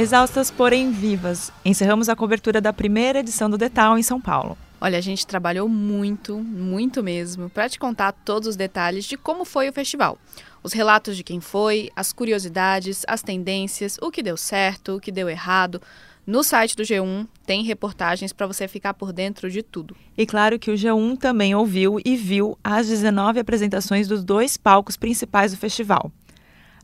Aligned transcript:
Exaustas, 0.00 0.50
porém 0.50 0.90
vivas, 0.90 1.52
encerramos 1.62 2.08
a 2.08 2.16
cobertura 2.16 2.58
da 2.58 2.72
primeira 2.72 3.18
edição 3.18 3.50
do 3.50 3.58
Detal 3.58 3.98
em 3.98 4.02
São 4.02 4.18
Paulo. 4.18 4.56
Olha, 4.80 4.96
a 4.96 5.00
gente 5.02 5.26
trabalhou 5.26 5.68
muito, 5.68 6.38
muito 6.38 7.02
mesmo, 7.02 7.50
para 7.50 7.68
te 7.68 7.78
contar 7.78 8.12
todos 8.12 8.48
os 8.48 8.56
detalhes 8.56 9.04
de 9.04 9.18
como 9.18 9.44
foi 9.44 9.68
o 9.68 9.72
festival. 9.74 10.16
Os 10.62 10.72
relatos 10.72 11.18
de 11.18 11.22
quem 11.22 11.38
foi, 11.38 11.90
as 11.94 12.14
curiosidades, 12.14 13.04
as 13.06 13.20
tendências, 13.20 13.98
o 14.00 14.10
que 14.10 14.22
deu 14.22 14.38
certo, 14.38 14.96
o 14.96 15.00
que 15.00 15.12
deu 15.12 15.28
errado. 15.28 15.82
No 16.26 16.42
site 16.42 16.74
do 16.74 16.82
G1 16.82 17.26
tem 17.44 17.62
reportagens 17.62 18.32
para 18.32 18.46
você 18.46 18.66
ficar 18.66 18.94
por 18.94 19.12
dentro 19.12 19.50
de 19.50 19.62
tudo. 19.62 19.94
E 20.16 20.24
claro 20.24 20.58
que 20.58 20.70
o 20.70 20.74
G1 20.74 21.18
também 21.18 21.54
ouviu 21.54 21.98
e 22.02 22.16
viu 22.16 22.56
as 22.64 22.88
19 22.88 23.38
apresentações 23.38 24.08
dos 24.08 24.24
dois 24.24 24.56
palcos 24.56 24.96
principais 24.96 25.52
do 25.52 25.58
festival. 25.58 26.10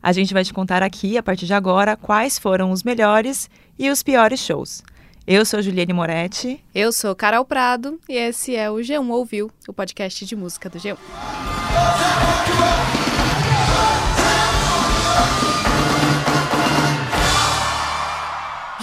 A 0.01 0.11
gente 0.11 0.33
vai 0.33 0.43
te 0.43 0.53
contar 0.53 0.83
aqui, 0.83 1.17
a 1.17 1.23
partir 1.23 1.45
de 1.45 1.53
agora, 1.53 1.95
quais 1.95 2.37
foram 2.37 2.71
os 2.71 2.83
melhores 2.83 3.49
e 3.77 3.89
os 3.89 4.03
piores 4.03 4.39
shows. 4.39 4.83
Eu 5.25 5.43
sou 5.45 5.61
Juliane 5.61 5.91
Moretti. 5.91 6.63
Eu 6.73 6.91
sou 6.91 7.15
Carol 7.15 7.43
Prado 7.43 7.99
e 8.07 8.13
esse 8.13 8.55
é 8.55 8.69
o 8.71 8.75
G1 8.75 9.09
Ouviu, 9.09 9.51
o 9.67 9.73
podcast 9.73 10.25
de 10.25 10.35
música 10.35 10.69
do 10.69 10.77
G1. 10.77 10.97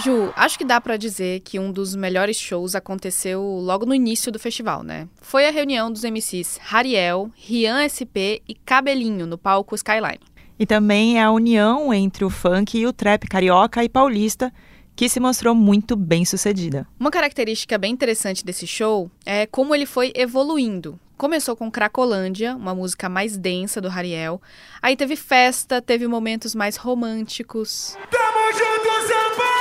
Ju, 0.03 0.31
acho 0.35 0.55
que 0.59 0.65
dá 0.65 0.79
para 0.79 0.97
dizer 0.97 1.39
que 1.39 1.57
um 1.57 1.71
dos 1.71 1.95
melhores 1.95 2.37
shows 2.37 2.75
aconteceu 2.75 3.41
logo 3.41 3.87
no 3.87 3.95
início 3.95 4.31
do 4.31 4.37
festival, 4.37 4.83
né? 4.83 5.07
Foi 5.19 5.47
a 5.47 5.51
reunião 5.51 5.91
dos 5.91 6.03
MCs 6.03 6.59
Hariel, 6.69 7.31
Rian 7.33 7.87
SP 7.89 8.43
e 8.47 8.53
Cabelinho 8.53 9.25
no 9.25 9.35
palco 9.35 9.73
Skyline. 9.73 10.19
E 10.57 10.65
também 10.65 11.19
é 11.19 11.23
a 11.23 11.31
união 11.31 11.93
entre 11.93 12.23
o 12.23 12.29
funk 12.29 12.77
e 12.77 12.87
o 12.87 12.93
trap 12.93 13.27
carioca 13.27 13.83
e 13.83 13.89
paulista, 13.89 14.53
que 14.95 15.09
se 15.09 15.19
mostrou 15.19 15.53
muito 15.53 15.95
bem 15.95 16.23
sucedida. 16.23 16.87
Uma 16.97 17.11
característica 17.11 17.77
bem 17.77 17.91
interessante 17.91 18.45
desse 18.45 18.65
show 18.65 19.11
é 19.25 19.45
como 19.45 19.75
ele 19.75 19.85
foi 19.85 20.13
evoluindo. 20.15 20.97
Começou 21.17 21.55
com 21.55 21.71
Cracolândia, 21.71 22.55
uma 22.55 22.75
música 22.75 23.07
mais 23.07 23.37
densa 23.37 23.79
do 23.79 23.89
Hariel. 23.89 24.41
Aí 24.81 24.95
teve 24.95 25.15
festa, 25.15 25.81
teve 25.81 26.07
momentos 26.07 26.53
mais 26.55 26.75
românticos. 26.77 27.97
Tamo 28.09 28.51
junto, 28.51 29.07
São 29.07 29.37
Paulo! 29.37 29.55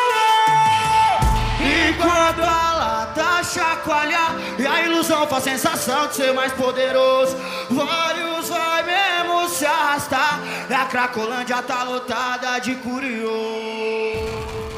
E 1.61 1.93
quando 1.95 2.43
a 2.43 2.75
lata 2.75 3.43
chacoalha 3.45 4.35
E 4.59 4.67
a 4.67 4.83
ilusão 4.85 5.27
faz 5.27 5.45
sensação 5.45 6.09
de 6.09 6.17
ser 6.17 6.35
mais 6.35 6.53
poderoso 6.53 7.35
Vários 7.71 8.49
vai 8.49 8.83
mesmo 8.83 9.49
se 9.49 9.65
arrastar 9.65 10.41
a 10.85 10.87
Cracolândia 10.87 11.63
tá 11.63 11.83
lotada 11.83 12.59
de 12.59 12.75
curioso 12.77 13.35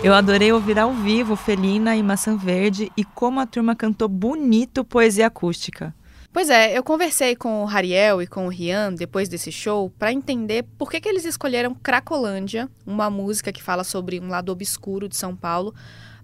eu 0.05 0.15
adorei 0.15 0.53
ouvir 0.53 0.79
ao 0.79 0.93
vivo 0.93 1.35
Felina 1.35 1.97
e 1.97 2.03
Maçã 2.03 2.37
Verde 2.37 2.93
e 2.97 3.03
como 3.03 3.41
a 3.41 3.47
turma 3.47 3.75
cantou 3.75 4.09
bonito 4.09 4.85
poesia 4.85 5.27
acústica. 5.27 5.93
Pois 6.33 6.49
é, 6.49 6.79
eu 6.79 6.85
conversei 6.85 7.35
com 7.35 7.65
o 7.65 7.69
Hariel 7.69 8.23
e 8.23 8.27
com 8.27 8.47
o 8.47 8.49
Rian 8.49 8.93
depois 8.93 9.29
desse 9.29 9.51
show 9.51 9.91
para 9.99 10.13
entender 10.13 10.65
por 10.79 10.91
que, 10.91 11.01
que 11.01 11.09
eles 11.09 11.25
escolheram 11.25 11.75
Cracolândia, 11.75 12.69
uma 12.87 13.11
música 13.11 13.51
que 13.51 13.63
fala 13.63 13.83
sobre 13.83 14.21
um 14.21 14.29
lado 14.29 14.53
obscuro 14.53 15.09
de 15.09 15.17
São 15.17 15.35
Paulo, 15.35 15.75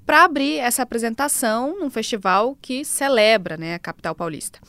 para 0.07 0.23
abrir 0.23 0.59
essa 0.59 0.83
apresentação 0.83 1.81
num 1.81 1.91
festival 1.91 2.57
que 2.63 2.85
celebra 2.85 3.57
né, 3.57 3.75
a 3.75 3.81
capital 3.81 4.15
paulista. 4.15 4.61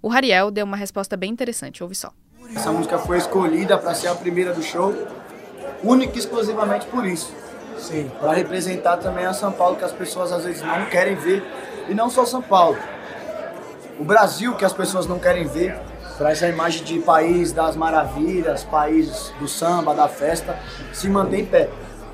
O 0.00 0.10
Hariel 0.10 0.50
deu 0.50 0.64
uma 0.64 0.76
resposta 0.76 1.18
bem 1.18 1.30
interessante, 1.30 1.82
ouve 1.82 1.94
só. 1.94 2.14
Essa 2.52 2.72
música 2.72 2.98
foi 2.98 3.18
escolhida 3.18 3.78
para 3.78 3.94
ser 3.94 4.08
a 4.08 4.14
primeira 4.14 4.52
do 4.52 4.62
show, 4.62 4.92
única 5.82 6.16
e 6.16 6.18
exclusivamente 6.18 6.86
por 6.86 7.06
isso. 7.06 7.32
Sim. 7.78 8.10
Para 8.20 8.32
representar 8.32 8.96
também 8.98 9.24
a 9.24 9.32
São 9.32 9.52
Paulo, 9.52 9.76
que 9.76 9.84
as 9.84 9.92
pessoas 9.92 10.32
às 10.32 10.44
vezes 10.44 10.62
não 10.62 10.86
querem 10.86 11.14
ver. 11.14 11.42
E 11.88 11.94
não 11.94 12.08
só 12.10 12.24
São 12.24 12.42
Paulo. 12.42 12.78
O 13.98 14.04
Brasil, 14.04 14.54
que 14.54 14.64
as 14.64 14.72
pessoas 14.72 15.06
não 15.06 15.18
querem 15.18 15.46
ver, 15.46 15.76
para 16.16 16.30
essa 16.30 16.48
imagem 16.48 16.84
de 16.84 16.98
país 17.00 17.52
das 17.52 17.76
maravilhas, 17.76 18.64
país 18.64 19.32
do 19.38 19.48
samba, 19.48 19.94
da 19.94 20.08
festa, 20.08 20.58
se 20.92 21.08
mantém 21.08 21.40
em 21.40 21.46
pé. 21.46 21.68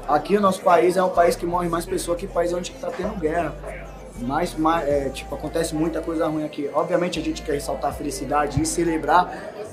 Aqui 0.08 0.36
o 0.36 0.40
nosso 0.40 0.60
país 0.62 0.96
é 0.96 1.02
um 1.02 1.10
país 1.10 1.36
que 1.36 1.46
morre 1.46 1.68
mais 1.68 1.86
pessoas 1.86 2.18
que 2.18 2.26
país 2.26 2.52
onde 2.52 2.72
está 2.72 2.88
tendo 2.90 3.14
guerra. 3.18 3.54
Mas, 4.20 4.54
mais, 4.54 4.88
é, 4.88 5.08
tipo, 5.08 5.34
acontece 5.34 5.74
muita 5.74 6.00
coisa 6.00 6.26
ruim 6.26 6.44
aqui. 6.44 6.70
Obviamente 6.72 7.18
a 7.18 7.22
gente 7.22 7.42
quer 7.42 7.52
ressaltar 7.52 7.90
a 7.90 7.92
felicidade 7.92 8.60
e 8.60 8.66
celebrar, 8.66 9.32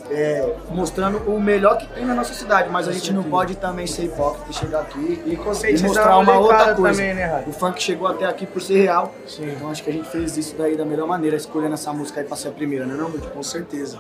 é, 0.10 0.56
mostrando 0.70 1.18
o 1.30 1.40
melhor 1.40 1.78
que 1.78 1.88
tem 1.88 2.06
na 2.06 2.16
nossa 2.16 2.34
cidade, 2.34 2.70
mas 2.70 2.88
a 2.88 2.92
gente 2.92 3.12
não 3.12 3.24
pode 3.24 3.56
também 3.56 3.86
ser 3.86 4.06
hipócrita 4.06 4.50
e 4.50 4.54
chegar 4.54 4.82
aqui 4.82 5.22
e, 5.26 5.34
e 5.34 5.82
mostrar 5.84 6.18
uma 6.18 6.38
outra 6.38 6.74
coisa. 6.76 7.00
Também, 7.02 7.14
né, 7.14 7.44
o 7.46 7.52
funk 7.52 7.82
chegou 7.82 8.08
até 8.08 8.26
aqui 8.26 8.46
por 8.46 8.62
ser 8.62 8.82
real, 8.82 9.14
Sim. 9.28 9.52
então 9.52 9.70
acho 9.70 9.84
que 9.84 9.90
a 9.90 9.94
gente 9.94 10.08
fez 10.10 10.38
isso 10.38 10.56
daí 10.58 10.78
da 10.78 10.86
melhor 10.86 11.08
maneira, 11.08 11.36
escolhendo 11.36 11.74
essa 11.74 11.92
música 11.92 12.22
aí 12.22 12.26
para 12.26 12.38
ser 12.38 12.50
a 12.50 12.52
primeira, 12.52 12.86
né, 12.86 12.96
não, 12.96 13.12
Com 13.12 13.44
certeza. 13.44 14.00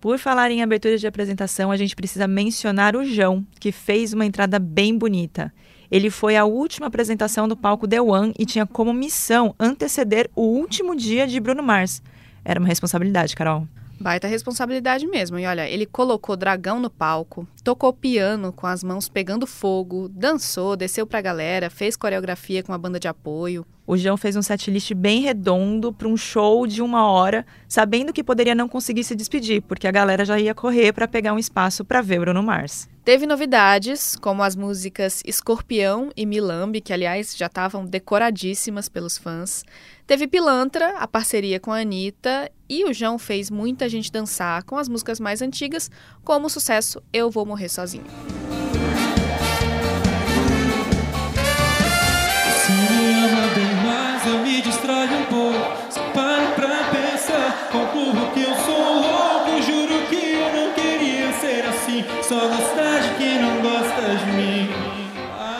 Por 0.00 0.18
falar 0.18 0.50
em 0.50 0.62
abertura 0.62 0.98
de 0.98 1.06
apresentação, 1.06 1.70
a 1.70 1.76
gente 1.76 1.94
precisa 1.94 2.26
mencionar 2.26 2.96
o 2.96 3.04
João, 3.04 3.46
que 3.60 3.70
fez 3.70 4.12
uma 4.12 4.26
entrada 4.26 4.58
bem 4.58 4.98
bonita. 4.98 5.52
Ele 5.92 6.08
foi 6.08 6.38
a 6.38 6.46
última 6.46 6.86
apresentação 6.86 7.46
do 7.46 7.54
palco 7.54 7.86
The 7.86 8.00
One 8.00 8.32
e 8.38 8.46
tinha 8.46 8.64
como 8.64 8.94
missão 8.94 9.54
anteceder 9.60 10.30
o 10.34 10.40
último 10.40 10.96
dia 10.96 11.26
de 11.26 11.38
Bruno 11.38 11.62
Mars. 11.62 12.02
Era 12.42 12.58
uma 12.58 12.66
responsabilidade, 12.66 13.36
Carol. 13.36 13.68
Baita 14.02 14.26
responsabilidade 14.26 15.06
mesmo. 15.06 15.38
E 15.38 15.46
olha, 15.46 15.68
ele 15.68 15.86
colocou 15.86 16.36
dragão 16.36 16.80
no 16.80 16.90
palco, 16.90 17.46
tocou 17.62 17.92
piano 17.92 18.52
com 18.52 18.66
as 18.66 18.82
mãos 18.82 19.08
pegando 19.08 19.46
fogo, 19.46 20.08
dançou, 20.08 20.76
desceu 20.76 21.06
pra 21.06 21.20
galera, 21.20 21.70
fez 21.70 21.96
coreografia 21.96 22.62
com 22.62 22.72
a 22.72 22.78
banda 22.78 22.98
de 22.98 23.08
apoio. 23.08 23.64
O 23.86 23.96
João 23.96 24.16
fez 24.16 24.36
um 24.36 24.42
setlist 24.42 24.94
bem 24.94 25.22
redondo 25.22 25.92
para 25.92 26.06
um 26.06 26.16
show 26.16 26.66
de 26.66 26.80
uma 26.80 27.06
hora, 27.06 27.44
sabendo 27.68 28.12
que 28.12 28.22
poderia 28.22 28.54
não 28.54 28.68
conseguir 28.68 29.02
se 29.02 29.14
despedir, 29.14 29.60
porque 29.62 29.88
a 29.88 29.90
galera 29.90 30.24
já 30.24 30.38
ia 30.38 30.54
correr 30.54 30.92
para 30.92 31.08
pegar 31.08 31.32
um 31.32 31.38
espaço 31.38 31.84
para 31.84 32.00
ver 32.00 32.20
Bruno 32.20 32.42
Mars. 32.42 32.88
Teve 33.04 33.26
novidades, 33.26 34.14
como 34.14 34.44
as 34.44 34.54
músicas 34.54 35.22
Escorpião 35.26 36.12
e 36.16 36.24
Milambe, 36.24 36.80
que 36.80 36.92
aliás 36.92 37.36
já 37.36 37.46
estavam 37.46 37.84
decoradíssimas 37.84 38.88
pelos 38.88 39.18
fãs. 39.18 39.64
Teve 40.06 40.26
Pilantra, 40.26 40.98
a 40.98 41.06
parceria 41.06 41.60
com 41.60 41.70
a 41.70 41.80
Anitta, 41.80 42.50
e 42.68 42.84
o 42.84 42.92
João 42.92 43.18
fez 43.18 43.50
muita 43.50 43.88
gente 43.88 44.10
dançar 44.10 44.64
com 44.64 44.76
as 44.76 44.88
músicas 44.88 45.20
mais 45.20 45.40
antigas, 45.40 45.90
como 46.24 46.46
o 46.46 46.50
sucesso 46.50 47.00
Eu 47.12 47.30
Vou 47.30 47.46
Morrer 47.46 47.68
Sozinho. 47.68 48.04
Se 52.62 52.72
ama 52.72 53.46
bem 53.54 53.74
mais, 53.86 54.26
eu 54.26 54.38
me 54.40 54.60
distraio 54.60 55.18
um 55.18 55.24
pouco. 55.26 55.92
Só 55.92 56.02
pra 56.10 56.90
pensar, 56.90 57.68
que 58.34 58.40
eu 58.40 58.54
sou 58.56 58.94
louco. 58.94 59.62
Juro 59.62 60.06
que 60.08 60.32
eu 60.34 60.52
não 60.52 60.72
queria 60.74 61.32
ser 61.34 61.64
assim, 61.66 62.04
só 62.22 62.48
gostar. 62.48 62.82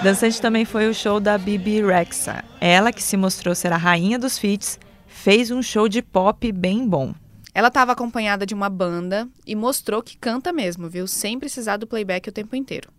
Dançante 0.03 0.43
também 0.43 0.65
foi 0.65 0.89
o 0.89 0.95
show 0.95 1.21
da 1.21 1.39
Bibi 1.39 1.81
Rexa. 1.81 2.43
Ela, 2.61 2.93
que 2.93 3.01
se 3.01 3.17
mostrou 3.17 3.55
ser 3.55 3.73
a 3.73 3.77
rainha 3.77 4.19
dos 4.19 4.37
feats, 4.37 4.77
fez 5.07 5.53
um 5.53 5.63
show 5.63 5.89
de 5.89 6.03
pop 6.03 6.51
bem 6.51 6.89
bom. 6.89 7.15
Ela 7.55 7.69
estava 7.69 7.93
acompanhada 7.93 8.45
de 8.45 8.53
uma 8.53 8.69
banda 8.69 9.29
e 9.47 9.55
mostrou 9.55 10.03
que 10.03 10.19
canta 10.19 10.53
mesmo, 10.53 10.89
viu? 10.89 11.07
Sem 11.07 11.39
precisar 11.39 11.77
do 11.77 11.87
playback 11.87 12.29
o 12.29 12.33
tempo 12.33 12.57
inteiro. 12.57 12.91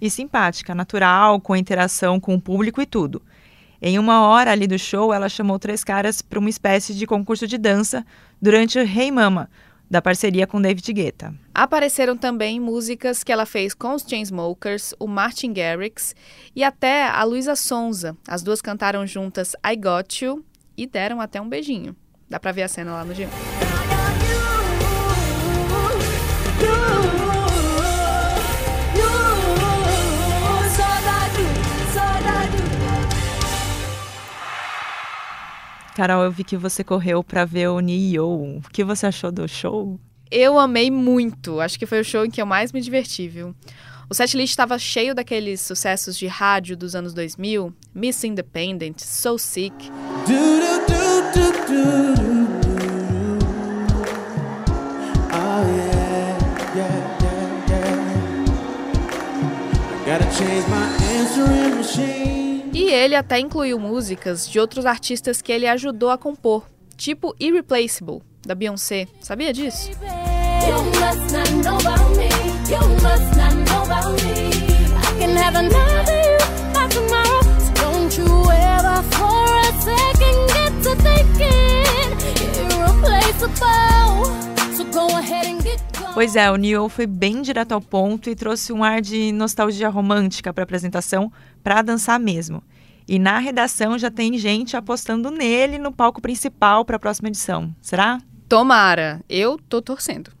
E 0.00 0.08
simpática, 0.08 0.74
natural, 0.74 1.38
com 1.42 1.54
interação 1.54 2.18
com 2.18 2.34
o 2.34 2.40
público 2.40 2.80
e 2.80 2.86
tudo. 2.86 3.20
Em 3.80 3.98
uma 3.98 4.26
hora 4.26 4.50
ali 4.50 4.66
do 4.66 4.78
show, 4.78 5.12
ela 5.12 5.28
chamou 5.28 5.58
três 5.58 5.84
caras 5.84 6.22
para 6.22 6.38
uma 6.38 6.48
espécie 6.48 6.94
de 6.94 7.06
concurso 7.06 7.46
de 7.46 7.58
dança 7.58 8.02
durante 8.40 8.78
o 8.78 8.82
Hey 8.82 9.12
Mama, 9.12 9.50
da 9.90 10.02
parceria 10.02 10.46
com 10.46 10.60
David 10.60 10.92
Guetta. 10.92 11.34
Apareceram 11.54 12.16
também 12.16 12.60
músicas 12.60 13.22
que 13.22 13.32
ela 13.32 13.46
fez 13.46 13.74
com 13.74 13.94
os 13.94 14.02
Chainsmokers, 14.02 14.94
o 14.98 15.06
Martin 15.06 15.52
Garrix 15.52 16.14
e 16.54 16.62
até 16.62 17.06
a 17.08 17.22
Luísa 17.24 17.56
Sonza. 17.56 18.16
As 18.28 18.42
duas 18.42 18.60
cantaram 18.60 19.06
juntas 19.06 19.54
I 19.64 19.76
Got 19.76 20.24
You 20.24 20.44
e 20.76 20.86
deram 20.86 21.20
até 21.20 21.40
um 21.40 21.48
beijinho. 21.48 21.96
Dá 22.28 22.40
pra 22.40 22.52
ver 22.52 22.62
a 22.62 22.68
cena 22.68 22.92
lá 22.92 23.04
no 23.04 23.14
G1. 23.14 23.65
Carol, 35.96 36.24
eu 36.24 36.30
vi 36.30 36.44
que 36.44 36.58
você 36.58 36.84
correu 36.84 37.24
para 37.24 37.46
ver 37.46 37.68
o 37.68 37.80
Nio. 37.80 38.58
O 38.58 38.62
que 38.70 38.84
você 38.84 39.06
achou 39.06 39.32
do 39.32 39.48
show? 39.48 39.98
Eu 40.30 40.58
amei 40.58 40.90
muito. 40.90 41.58
Acho 41.58 41.78
que 41.78 41.86
foi 41.86 42.00
o 42.00 42.04
show 42.04 42.22
em 42.22 42.30
que 42.30 42.42
eu 42.42 42.44
mais 42.44 42.70
me 42.70 42.82
diverti, 42.82 43.26
viu? 43.26 43.54
O 44.06 44.12
setlist 44.12 44.50
estava 44.50 44.78
cheio 44.78 45.14
daqueles 45.14 45.62
sucessos 45.62 46.18
de 46.18 46.26
rádio 46.26 46.76
dos 46.76 46.94
anos 46.94 47.14
2000, 47.14 47.72
Miss 47.94 48.22
Independent, 48.24 49.00
So 49.00 49.38
Sick. 49.38 49.74
Do, 50.26 50.66
do, 50.86 50.86
do, 50.86 51.66
Gotta 60.04 60.30
change 60.30 60.68
my 60.68 60.96
answering 61.00 61.74
machine. 61.76 62.45
E 62.72 62.90
ele 62.90 63.14
até 63.14 63.38
incluiu 63.38 63.78
músicas 63.78 64.48
de 64.48 64.58
outros 64.60 64.86
artistas 64.86 65.40
que 65.40 65.52
ele 65.52 65.66
ajudou 65.66 66.10
a 66.10 66.18
compor, 66.18 66.68
tipo 66.96 67.34
Irreplaceable, 67.38 68.22
da 68.44 68.54
Beyoncé. 68.54 69.06
Sabia 69.20 69.52
disso? 69.52 69.90
Pois 86.16 86.34
é, 86.34 86.50
o 86.50 86.56
Neil 86.56 86.88
foi 86.88 87.06
bem 87.06 87.42
direto 87.42 87.72
ao 87.72 87.80
ponto 87.82 88.30
e 88.30 88.34
trouxe 88.34 88.72
um 88.72 88.82
ar 88.82 89.02
de 89.02 89.30
nostalgia 89.32 89.90
romântica 89.90 90.50
para 90.50 90.62
a 90.62 90.64
apresentação, 90.64 91.30
para 91.62 91.82
dançar 91.82 92.18
mesmo. 92.18 92.62
E 93.06 93.18
na 93.18 93.38
redação 93.38 93.98
já 93.98 94.10
tem 94.10 94.38
gente 94.38 94.78
apostando 94.78 95.30
nele 95.30 95.76
no 95.76 95.92
palco 95.92 96.22
principal 96.22 96.86
para 96.86 96.96
a 96.96 96.98
próxima 96.98 97.28
edição. 97.28 97.70
Será? 97.82 98.18
Tomara, 98.48 99.22
eu 99.28 99.58
tô 99.68 99.82
torcendo. 99.82 100.32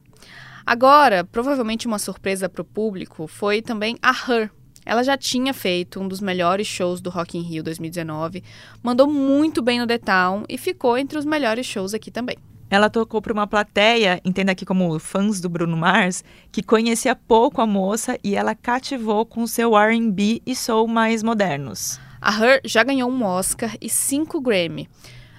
Agora, 0.64 1.24
provavelmente 1.24 1.86
uma 1.86 1.98
surpresa 1.98 2.48
para 2.48 2.62
o 2.62 2.64
público 2.64 3.26
foi 3.26 3.60
também 3.60 3.98
a 4.00 4.12
Her. 4.12 4.50
Ela 4.82 5.02
já 5.02 5.14
tinha 5.18 5.52
feito 5.52 6.00
um 6.00 6.08
dos 6.08 6.22
melhores 6.22 6.66
shows 6.66 7.02
do 7.02 7.10
Rock 7.10 7.36
in 7.36 7.42
Rio 7.42 7.62
2019, 7.62 8.42
mandou 8.82 9.06
muito 9.06 9.60
bem 9.60 9.78
no 9.78 9.86
The 9.86 9.98
Town 9.98 10.44
e 10.48 10.56
ficou 10.56 10.96
entre 10.96 11.18
os 11.18 11.26
melhores 11.26 11.66
shows 11.66 11.92
aqui 11.92 12.10
também. 12.10 12.38
Ela 12.68 12.90
tocou 12.90 13.22
para 13.22 13.32
uma 13.32 13.46
plateia, 13.46 14.20
entenda 14.24 14.52
aqui 14.52 14.66
como 14.66 14.98
fãs 14.98 15.40
do 15.40 15.48
Bruno 15.48 15.76
Mars, 15.76 16.24
que 16.50 16.62
conhecia 16.62 17.14
pouco 17.14 17.60
a 17.60 17.66
moça 17.66 18.18
e 18.24 18.34
ela 18.34 18.56
cativou 18.56 19.24
com 19.24 19.46
seu 19.46 19.76
R&B 19.76 20.42
e 20.44 20.54
soul 20.56 20.88
mais 20.88 21.22
modernos. 21.22 22.00
A 22.20 22.32
Her 22.32 22.60
já 22.64 22.82
ganhou 22.82 23.08
um 23.08 23.22
Oscar 23.22 23.76
e 23.80 23.88
cinco 23.88 24.40
Grammy. 24.40 24.88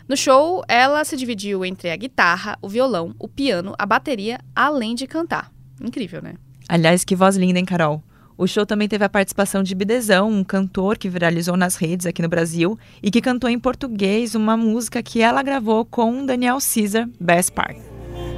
No 0.07 0.15
show, 0.15 0.63
ela 0.69 1.03
se 1.03 1.17
dividiu 1.17 1.65
entre 1.65 1.91
a 1.91 1.97
guitarra, 1.97 2.57
o 2.61 2.69
violão, 2.69 3.13
o 3.19 3.27
piano, 3.27 3.73
a 3.77 3.85
bateria, 3.85 4.39
além 4.55 4.95
de 4.95 5.05
cantar. 5.05 5.51
Incrível, 5.81 6.21
né? 6.21 6.35
Aliás, 6.69 7.03
que 7.03 7.15
voz 7.15 7.35
linda, 7.35 7.59
hein, 7.59 7.65
Carol? 7.65 8.01
O 8.37 8.45
show 8.45 8.67
também 8.67 8.87
teve 8.87 9.03
a 9.03 9.09
participação 9.09 9.63
de 9.63 9.73
Bidezão, 9.73 10.29
um 10.29 10.43
cantor 10.43 10.95
que 10.95 11.09
viralizou 11.09 11.57
nas 11.57 11.75
redes 11.75 12.05
aqui 12.05 12.21
no 12.21 12.29
Brasil 12.29 12.77
e 13.01 13.09
que 13.09 13.19
cantou 13.19 13.49
em 13.49 13.57
português 13.57 14.35
uma 14.35 14.55
música 14.55 15.01
que 15.01 15.21
ela 15.21 15.41
gravou 15.41 15.83
com 15.83 16.23
Daniel 16.23 16.59
Caesar, 16.59 17.09
Best 17.19 17.51
Part. 17.51 17.81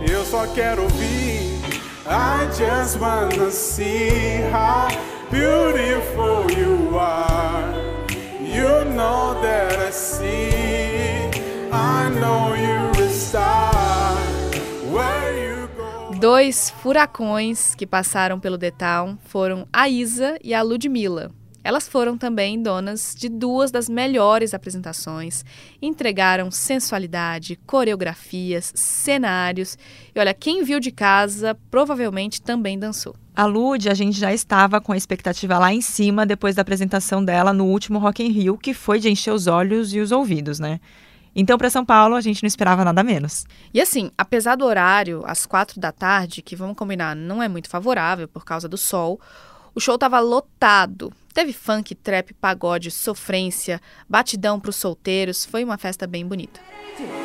Eu 0.10 0.24
só 0.24 0.48
quero 0.48 0.84
ouvir, 0.84 1.60
I 2.08 2.48
just 2.58 2.98
wanna 2.98 3.52
see 3.52 4.42
how 4.54 4.88
beautiful 5.30 6.50
you 6.50 6.98
are. 6.98 7.78
You 8.42 8.86
know 8.96 9.40
that 9.42 9.78
I 9.86 9.92
see, 9.92 11.30
I 11.72 12.10
know 12.10 12.56
you 12.56 12.90
Dois 16.20 16.70
furacões 16.70 17.74
que 17.76 17.88
passaram 17.88 18.42
pelo 18.42 18.58
The 18.58 18.74
foram 19.24 19.66
a 19.72 19.88
Isa 19.88 20.38
e 20.44 20.54
a 20.54 20.62
Ludmilla. 20.62 21.32
Elas 21.64 21.88
foram 21.88 22.18
também 22.18 22.62
donas 22.62 23.16
de 23.18 23.30
duas 23.30 23.72
das 23.72 23.88
melhores 23.88 24.54
apresentações, 24.54 25.46
entregaram 25.82 26.52
sensualidade, 26.52 27.58
coreografias, 27.66 28.74
cenários. 28.76 29.78
E 30.14 30.20
olha, 30.20 30.34
quem 30.34 30.62
viu 30.62 30.82
de 30.82 30.92
casa 30.92 31.58
provavelmente 31.72 32.42
também 32.42 32.78
dançou. 32.78 33.16
A 33.34 33.46
Lud, 33.46 33.88
a 33.88 33.94
gente 33.94 34.20
já 34.20 34.34
estava 34.34 34.82
com 34.82 34.92
a 34.92 34.98
expectativa 34.98 35.58
lá 35.58 35.74
em 35.74 35.82
cima 35.82 36.26
depois 36.26 36.54
da 36.54 36.64
apresentação 36.64 37.24
dela 37.24 37.54
no 37.54 37.66
último 37.66 37.98
Rock 37.98 38.22
in 38.22 38.30
Rio, 38.30 38.58
que 38.58 38.74
foi 38.74 39.00
de 39.00 39.10
encher 39.10 39.32
os 39.32 39.48
olhos 39.48 39.94
e 39.94 40.02
os 40.02 40.12
ouvidos, 40.12 40.60
né? 40.60 40.82
Então, 41.40 41.58
para 41.58 41.70
São 41.70 41.86
Paulo, 41.86 42.16
a 42.16 42.22
gente 42.22 42.44
não 42.44 42.48
esperava 42.48 42.84
nada 42.84 43.02
menos. 43.02 43.46
E 43.74 43.80
assim, 43.80 44.12
apesar 44.18 44.58
do 44.58 44.66
horário, 44.66 45.24
às 45.26 45.46
quatro 45.46 45.80
da 45.80 45.90
tarde, 45.90 46.42
que 46.42 46.54
vamos 46.54 46.76
combinar, 46.76 47.16
não 47.16 47.42
é 47.42 47.48
muito 47.48 47.70
favorável 47.70 48.28
por 48.28 48.44
causa 48.44 48.68
do 48.68 48.78
sol, 48.78 49.22
o 49.74 49.80
show 49.80 49.96
estava 49.96 50.20
lotado. 50.20 51.14
Teve 51.34 51.54
funk, 51.54 51.96
trap, 51.96 52.34
pagode, 52.34 52.92
sofrência, 52.92 53.80
batidão 54.10 54.60
para 54.60 54.70
os 54.70 54.76
solteiros. 54.76 55.46
Foi 55.46 55.64
uma 55.64 55.78
festa 55.78 56.06
bem 56.06 56.28
bonita. 56.28 56.60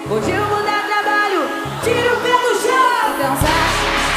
Hoje 0.08 0.31
eu 0.31 0.46
vou 0.46 0.62
dar 0.62 0.87
trabalho, 0.87 1.40
tira 1.82 2.14
o 2.14 2.20
pé 2.22 2.31
do 2.31 2.55
chão. 2.62 3.14
Então 3.17 3.34
sai, 3.43 3.67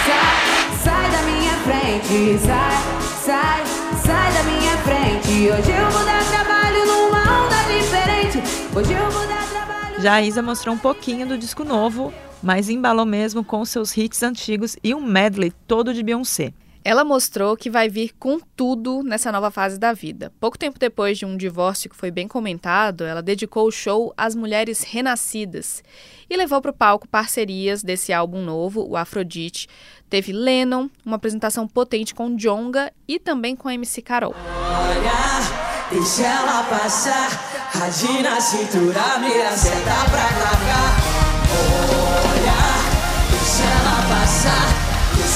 sai, 0.05 0.77
sai 0.83 1.11
da 1.11 1.21
minha 1.23 1.53
frente. 1.65 2.37
Sai, 2.45 2.77
sai, 3.25 3.63
sai 4.05 4.31
da 4.31 4.43
minha 4.43 4.77
frente. 4.77 5.49
Hoje 5.49 5.71
eu 5.71 5.89
vou 5.89 6.05
dar 6.05 6.23
trabalho 6.29 6.85
numa 6.85 7.45
onda 7.45 7.57
diferente. 7.73 8.43
Hoje 8.75 8.93
eu 8.93 9.09
vou 9.09 9.25
dar 9.25 9.37
já 9.99 10.13
a 10.13 10.21
Isa 10.21 10.41
mostrou 10.41 10.75
um 10.75 10.77
pouquinho 10.77 11.27
do 11.27 11.37
disco 11.37 11.63
novo, 11.63 12.13
mas 12.41 12.69
embalou 12.69 13.05
mesmo 13.05 13.43
com 13.43 13.65
seus 13.65 13.95
hits 13.97 14.21
antigos 14.21 14.77
e 14.83 14.93
um 14.93 15.01
medley 15.01 15.51
todo 15.67 15.93
de 15.93 16.03
Beyoncé. 16.03 16.53
Ela 16.83 17.03
mostrou 17.03 17.57
que 17.57 17.69
vai 17.69 17.89
vir 17.89 18.13
com 18.17 18.39
tudo 18.55 19.03
nessa 19.03 19.31
nova 19.31 19.51
fase 19.51 19.77
da 19.77 19.91
vida. 19.91 20.31
Pouco 20.39 20.57
tempo 20.57 20.79
depois 20.79 21.17
de 21.17 21.25
um 21.25 21.35
divórcio 21.35 21.89
que 21.89 21.97
foi 21.97 22.11
bem 22.11 22.27
comentado, 22.27 23.03
ela 23.03 23.21
dedicou 23.21 23.67
o 23.67 23.71
show 23.71 24.13
às 24.15 24.35
mulheres 24.35 24.83
renascidas 24.83 25.83
e 26.29 26.37
levou 26.37 26.61
para 26.61 26.71
o 26.71 26.73
palco 26.73 27.07
parcerias 27.07 27.83
desse 27.83 28.13
álbum 28.13 28.41
novo, 28.41 28.87
o 28.87 28.95
Afrodite. 28.95 29.67
Teve 30.09 30.31
Lennon, 30.31 30.87
uma 31.05 31.17
apresentação 31.17 31.67
potente 31.67 32.15
com 32.15 32.37
Jonga 32.37 32.93
e 33.05 33.19
também 33.19 33.55
com 33.55 33.67
a 33.67 33.73
MC 33.73 34.01
Carol. 34.01 34.33
Olha, 34.33 35.89
deixa 35.91 36.23
ela 36.23 36.63
passar. 36.63 37.56
Na 37.79 38.41
cintura, 38.41 39.19
mira, 39.19 39.51
senta 39.55 40.09
pra. 40.09 40.27
Olha, 42.33 42.59
deixa 43.29 43.63
ela 43.69 44.01
passar. 44.09 44.65
Eu 45.15 45.27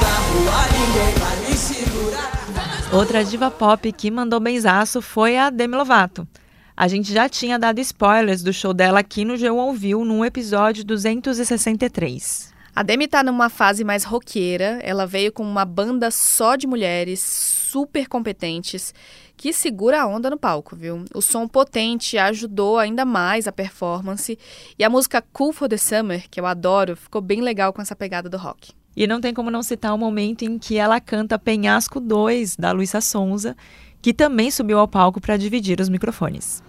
a 0.00 0.16
rua, 0.30 0.62
ninguém 0.72 1.12
vai 1.20 1.36
me 1.50 1.54
segurar. 1.54 2.94
Outra 2.94 3.22
diva 3.22 3.50
pop 3.50 3.92
que 3.92 4.10
mandou 4.10 4.40
benzaço 4.40 5.02
foi 5.02 5.36
a 5.36 5.50
Demi 5.50 5.76
Lovato. 5.76 6.26
A 6.74 6.88
gente 6.88 7.12
já 7.12 7.28
tinha 7.28 7.58
dado 7.58 7.78
spoilers 7.78 8.42
do 8.42 8.54
show 8.54 8.72
dela 8.72 9.00
aqui 9.00 9.22
no 9.22 9.34
G1 9.34 9.54
Ouviu, 9.54 10.02
no 10.02 10.24
episódio 10.24 10.84
263. 10.84 12.54
A 12.74 12.82
Demi 12.82 13.06
tá 13.06 13.22
numa 13.22 13.50
fase 13.50 13.84
mais 13.84 14.02
roqueira, 14.02 14.80
ela 14.82 15.06
veio 15.06 15.30
com 15.30 15.42
uma 15.42 15.66
banda 15.66 16.10
só 16.10 16.56
de 16.56 16.66
mulheres, 16.66 17.20
super 17.20 18.08
competentes, 18.08 18.94
que 19.42 19.52
segura 19.52 20.00
a 20.00 20.06
onda 20.06 20.30
no 20.30 20.38
palco, 20.38 20.76
viu? 20.76 21.04
O 21.12 21.20
som 21.20 21.48
potente 21.48 22.16
ajudou 22.16 22.78
ainda 22.78 23.04
mais 23.04 23.48
a 23.48 23.50
performance, 23.50 24.38
e 24.78 24.84
a 24.84 24.88
música 24.88 25.20
Cool 25.32 25.52
for 25.52 25.68
the 25.68 25.76
Summer, 25.76 26.30
que 26.30 26.38
eu 26.38 26.46
adoro, 26.46 26.94
ficou 26.94 27.20
bem 27.20 27.40
legal 27.40 27.72
com 27.72 27.82
essa 27.82 27.96
pegada 27.96 28.28
do 28.28 28.36
rock. 28.36 28.70
E 28.96 29.04
não 29.04 29.20
tem 29.20 29.34
como 29.34 29.50
não 29.50 29.60
citar 29.60 29.92
o 29.92 29.98
momento 29.98 30.42
em 30.42 30.60
que 30.60 30.76
ela 30.76 31.00
canta 31.00 31.40
Penhasco 31.40 31.98
2, 31.98 32.54
da 32.54 32.70
Luísa 32.70 33.00
Sonza, 33.00 33.56
que 34.00 34.14
também 34.14 34.48
subiu 34.48 34.78
ao 34.78 34.86
palco 34.86 35.20
para 35.20 35.36
dividir 35.36 35.80
os 35.80 35.88
microfones. 35.88 36.62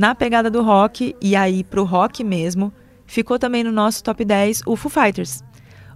Na 0.00 0.14
pegada 0.14 0.48
do 0.48 0.62
rock, 0.62 1.14
e 1.20 1.36
aí 1.36 1.62
pro 1.62 1.84
rock 1.84 2.24
mesmo, 2.24 2.72
ficou 3.04 3.38
também 3.38 3.62
no 3.62 3.70
nosso 3.70 4.02
top 4.02 4.24
10 4.24 4.62
o 4.64 4.74
Foo 4.74 4.90
Fighters. 4.90 5.44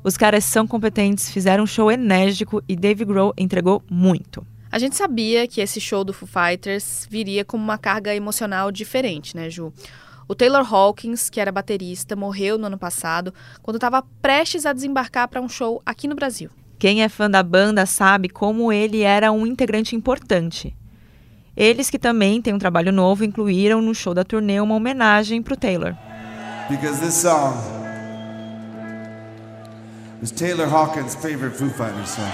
Os 0.03 0.15
caras 0.15 0.45
são 0.45 0.67
competentes, 0.67 1.31
fizeram 1.31 1.65
um 1.65 1.67
show 1.67 1.91
enérgico 1.91 2.63
e 2.69 2.77
Dave 2.77 3.03
Grohl 3.03 3.33
entregou 3.39 3.83
muito. 3.91 4.47
A 4.71 4.79
gente 4.79 4.95
sabia 4.95 5.49
que 5.49 5.59
esse 5.59 5.81
show 5.81 6.05
do 6.05 6.13
Foo 6.13 6.29
Fighters 6.29 7.09
viria 7.11 7.47
com 7.47 7.57
uma 7.57 7.79
carga 7.79 8.15
emocional 8.15 8.71
diferente, 8.71 9.35
né, 9.35 9.49
Ju? 9.49 9.73
O 10.29 10.35
Taylor 10.35 10.71
Hawkins, 10.71 11.31
que 11.31 11.41
era 11.41 11.51
baterista, 11.51 12.15
morreu 12.15 12.59
no 12.59 12.67
ano 12.67 12.77
passado, 12.77 13.33
quando 13.63 13.77
estava 13.77 14.05
prestes 14.21 14.67
a 14.67 14.75
desembarcar 14.75 15.29
para 15.29 15.41
um 15.41 15.49
show 15.49 15.81
aqui 15.87 16.07
no 16.07 16.15
Brasil. 16.15 16.51
Quem 16.79 17.03
é 17.03 17.09
fã 17.09 17.31
da 17.31 17.43
banda 17.43 17.87
sabe 17.87 18.29
como 18.29 18.71
ele 18.71 19.01
era 19.01 19.33
um 19.33 19.47
integrante 19.47 19.97
importante. 19.97 20.77
Eles 21.57 21.89
que 21.89 21.99
também 21.99 22.43
têm 22.43 22.53
um 22.53 22.59
trabalho 22.59 22.91
novo 22.91 23.25
incluíram 23.25 23.81
no 23.81 23.95
show 23.95 24.13
da 24.13 24.25
turnê 24.25 24.61
uma 24.61 24.75
homenagem 24.75 25.41
para 25.41 25.55
o 25.55 25.57
Taylor. 25.57 25.95
Because 26.69 27.01
this 27.01 27.15
song 27.15 27.55
was 30.21 30.33
Taylor 30.33 30.67
Hawkins' 30.67 31.15
favorite 31.15 31.57
Foo 31.57 31.71
Fighters 31.71 32.11
song. 32.11 32.25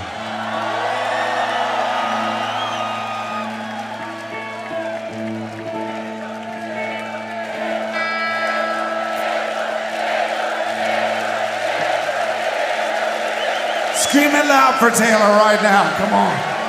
Scream 13.97 14.35
it 14.35 14.47
loud 14.47 14.77
for 14.79 14.91
Taylor 14.91 15.37
right 15.37 15.63
now. 15.63 15.95
Come 15.99 16.15
on. 16.15 16.60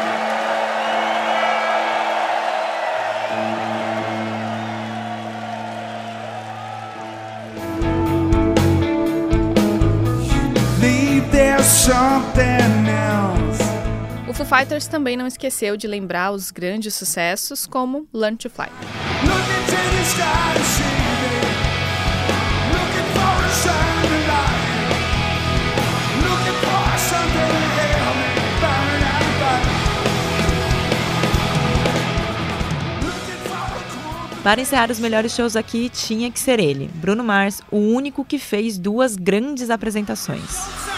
O 14.29 14.33
Foo 14.33 14.45
Fighters 14.45 14.85
também 14.85 15.17
não 15.17 15.25
esqueceu 15.25 15.75
de 15.75 15.87
lembrar 15.87 16.31
os 16.31 16.51
grandes 16.51 16.93
sucessos 16.93 17.65
como 17.65 18.07
Learn 18.13 18.37
to 18.37 18.51
Fly. 18.51 18.69
Para 34.43 34.61
encerrar 34.61 34.91
os 34.91 34.99
melhores 34.99 35.33
shows 35.33 35.55
aqui, 35.55 35.89
tinha 35.89 36.29
que 36.29 36.39
ser 36.39 36.59
ele, 36.59 36.91
Bruno 36.93 37.23
Mars, 37.23 37.61
o 37.71 37.77
único 37.77 38.23
que 38.23 38.37
fez 38.37 38.77
duas 38.77 39.15
grandes 39.15 39.71
apresentações. 39.71 40.90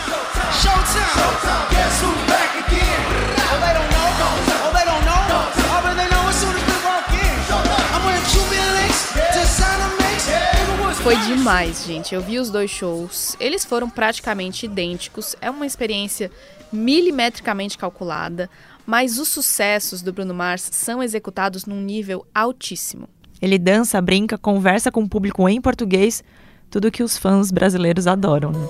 Foi 11.04 11.18
demais, 11.18 11.84
gente. 11.86 12.16
Eu 12.16 12.22
vi 12.22 12.40
os 12.40 12.50
dois 12.50 12.72
shows. 12.72 13.36
Eles 13.38 13.66
foram 13.66 13.90
praticamente 13.90 14.66
idênticos. 14.66 15.36
É 15.42 15.50
uma 15.50 15.66
experiência 15.66 16.32
milimetricamente 16.72 17.78
calculada, 17.78 18.50
mas 18.86 19.20
os 19.20 19.28
sucessos 19.28 20.02
do 20.02 20.14
Bruno 20.14 20.34
Mars 20.34 20.70
são 20.72 21.04
executados 21.04 21.66
num 21.66 21.82
nível 21.82 22.26
altíssimo. 22.34 23.10
Ele 23.42 23.60
dança, 23.60 24.02
brinca, 24.02 24.38
conversa 24.38 24.90
com 24.94 25.02
o 25.04 25.10
público 25.10 25.48
em 25.50 25.60
português, 25.60 26.24
tudo 26.72 26.90
que 26.90 27.04
os 27.04 27.18
fãs 27.18 27.52
brasileiros 27.52 28.08
adoram. 28.08 28.54
Né? 28.54 28.70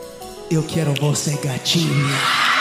Eu 0.49 0.63
quero 0.63 0.91
você, 0.95 1.37
gatinha. 1.37 2.52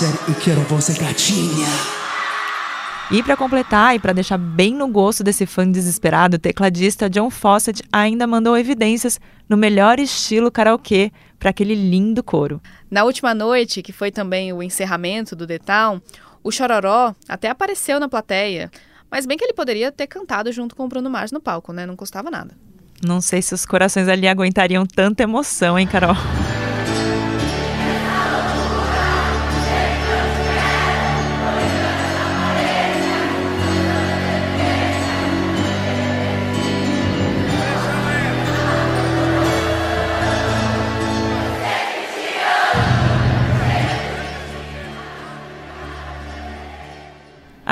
Eu 0.00 0.34
quero 0.42 0.60
você, 0.62 0.94
gatinha. 0.94 1.66
E 3.10 3.22
para 3.22 3.36
completar 3.36 3.94
e 3.94 3.98
para 3.98 4.14
deixar 4.14 4.38
bem 4.38 4.74
no 4.74 4.88
gosto 4.88 5.22
desse 5.22 5.44
fã 5.44 5.70
desesperado, 5.70 6.36
o 6.36 6.38
tecladista 6.38 7.10
John 7.10 7.28
Fawcett 7.28 7.82
ainda 7.92 8.26
mandou 8.26 8.56
evidências 8.56 9.20
no 9.46 9.54
melhor 9.54 10.00
estilo 10.00 10.50
karaokê 10.50 11.12
para 11.38 11.50
aquele 11.50 11.74
lindo 11.74 12.22
coro. 12.22 12.58
Na 12.90 13.04
última 13.04 13.34
noite, 13.34 13.82
que 13.82 13.92
foi 13.92 14.10
também 14.10 14.50
o 14.50 14.62
encerramento 14.62 15.36
do 15.36 15.46
The 15.46 15.58
Town, 15.58 16.00
o 16.42 16.50
Chororó 16.50 17.14
até 17.28 17.50
apareceu 17.50 18.00
na 18.00 18.08
plateia, 18.08 18.70
mas 19.10 19.26
bem 19.26 19.36
que 19.36 19.44
ele 19.44 19.52
poderia 19.52 19.92
ter 19.92 20.06
cantado 20.06 20.50
junto 20.50 20.74
com 20.74 20.86
o 20.86 20.88
Bruno 20.88 21.10
Mars 21.10 21.30
no 21.30 21.40
palco, 21.40 21.70
né? 21.70 21.84
Não 21.84 21.96
custava 21.96 22.30
nada. 22.30 22.56
Não 23.04 23.20
sei 23.20 23.42
se 23.42 23.52
os 23.52 23.66
corações 23.66 24.08
ali 24.08 24.26
aguentariam 24.26 24.86
tanta 24.86 25.22
emoção, 25.22 25.78
hein, 25.78 25.86
Carol? 25.86 26.16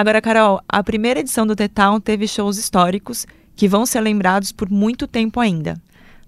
Agora, 0.00 0.22
Carol, 0.22 0.62
a 0.66 0.82
primeira 0.82 1.20
edição 1.20 1.46
do 1.46 1.54
The 1.54 1.68
Town 1.68 2.00
teve 2.00 2.26
shows 2.26 2.56
históricos 2.56 3.26
que 3.54 3.68
vão 3.68 3.84
ser 3.84 4.00
lembrados 4.00 4.50
por 4.50 4.70
muito 4.70 5.06
tempo 5.06 5.38
ainda. 5.38 5.78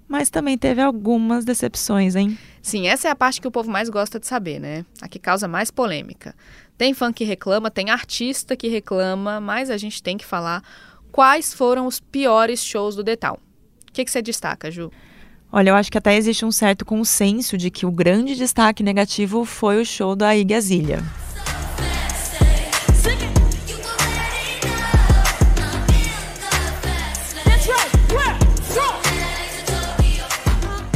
Mas 0.07 0.29
também 0.29 0.59
teve 0.59 0.83
algumas 0.83 1.43
decepções, 1.43 2.15
hein? 2.15 2.37
Sim, 2.61 2.87
essa 2.87 3.09
é 3.09 3.11
a 3.11 3.17
parte 3.17 3.41
que 3.41 3.49
o 3.49 3.51
povo 3.51 3.71
mais 3.71 3.89
gosta 3.89 4.21
de 4.21 4.27
saber, 4.27 4.61
né? 4.61 4.85
A 5.01 5.09
que 5.09 5.19
causa 5.19 5.49
mais 5.49 5.71
polêmica. 5.71 6.35
Tem 6.77 6.93
fã 6.93 7.11
que 7.11 7.25
reclama, 7.25 7.71
tem 7.71 7.89
artista 7.89 8.55
que 8.55 8.69
reclama, 8.69 9.41
mas 9.41 9.71
a 9.71 9.79
gente 9.79 10.03
tem 10.03 10.19
que 10.19 10.27
falar 10.27 10.63
quais 11.11 11.55
foram 11.55 11.87
os 11.87 11.99
piores 11.99 12.63
shows 12.63 12.95
do 12.95 13.03
The 13.03 13.17
Town. 13.17 13.39
O 13.89 13.93
que, 13.95 14.05
que 14.05 14.11
você 14.11 14.21
destaca, 14.21 14.71
Ju? 14.71 14.93
Olha, 15.51 15.71
eu 15.71 15.77
acho 15.77 15.91
que 15.91 15.97
até 15.97 16.15
existe 16.15 16.45
um 16.45 16.53
certo 16.53 16.85
consenso 16.85 17.57
de 17.57 17.71
que 17.71 17.87
o 17.87 17.91
grande 17.91 18.37
destaque 18.37 18.83
negativo 18.83 19.47
foi 19.47 19.81
o 19.81 19.87
show 19.87 20.15
da 20.15 20.37
Iggy 20.37 20.61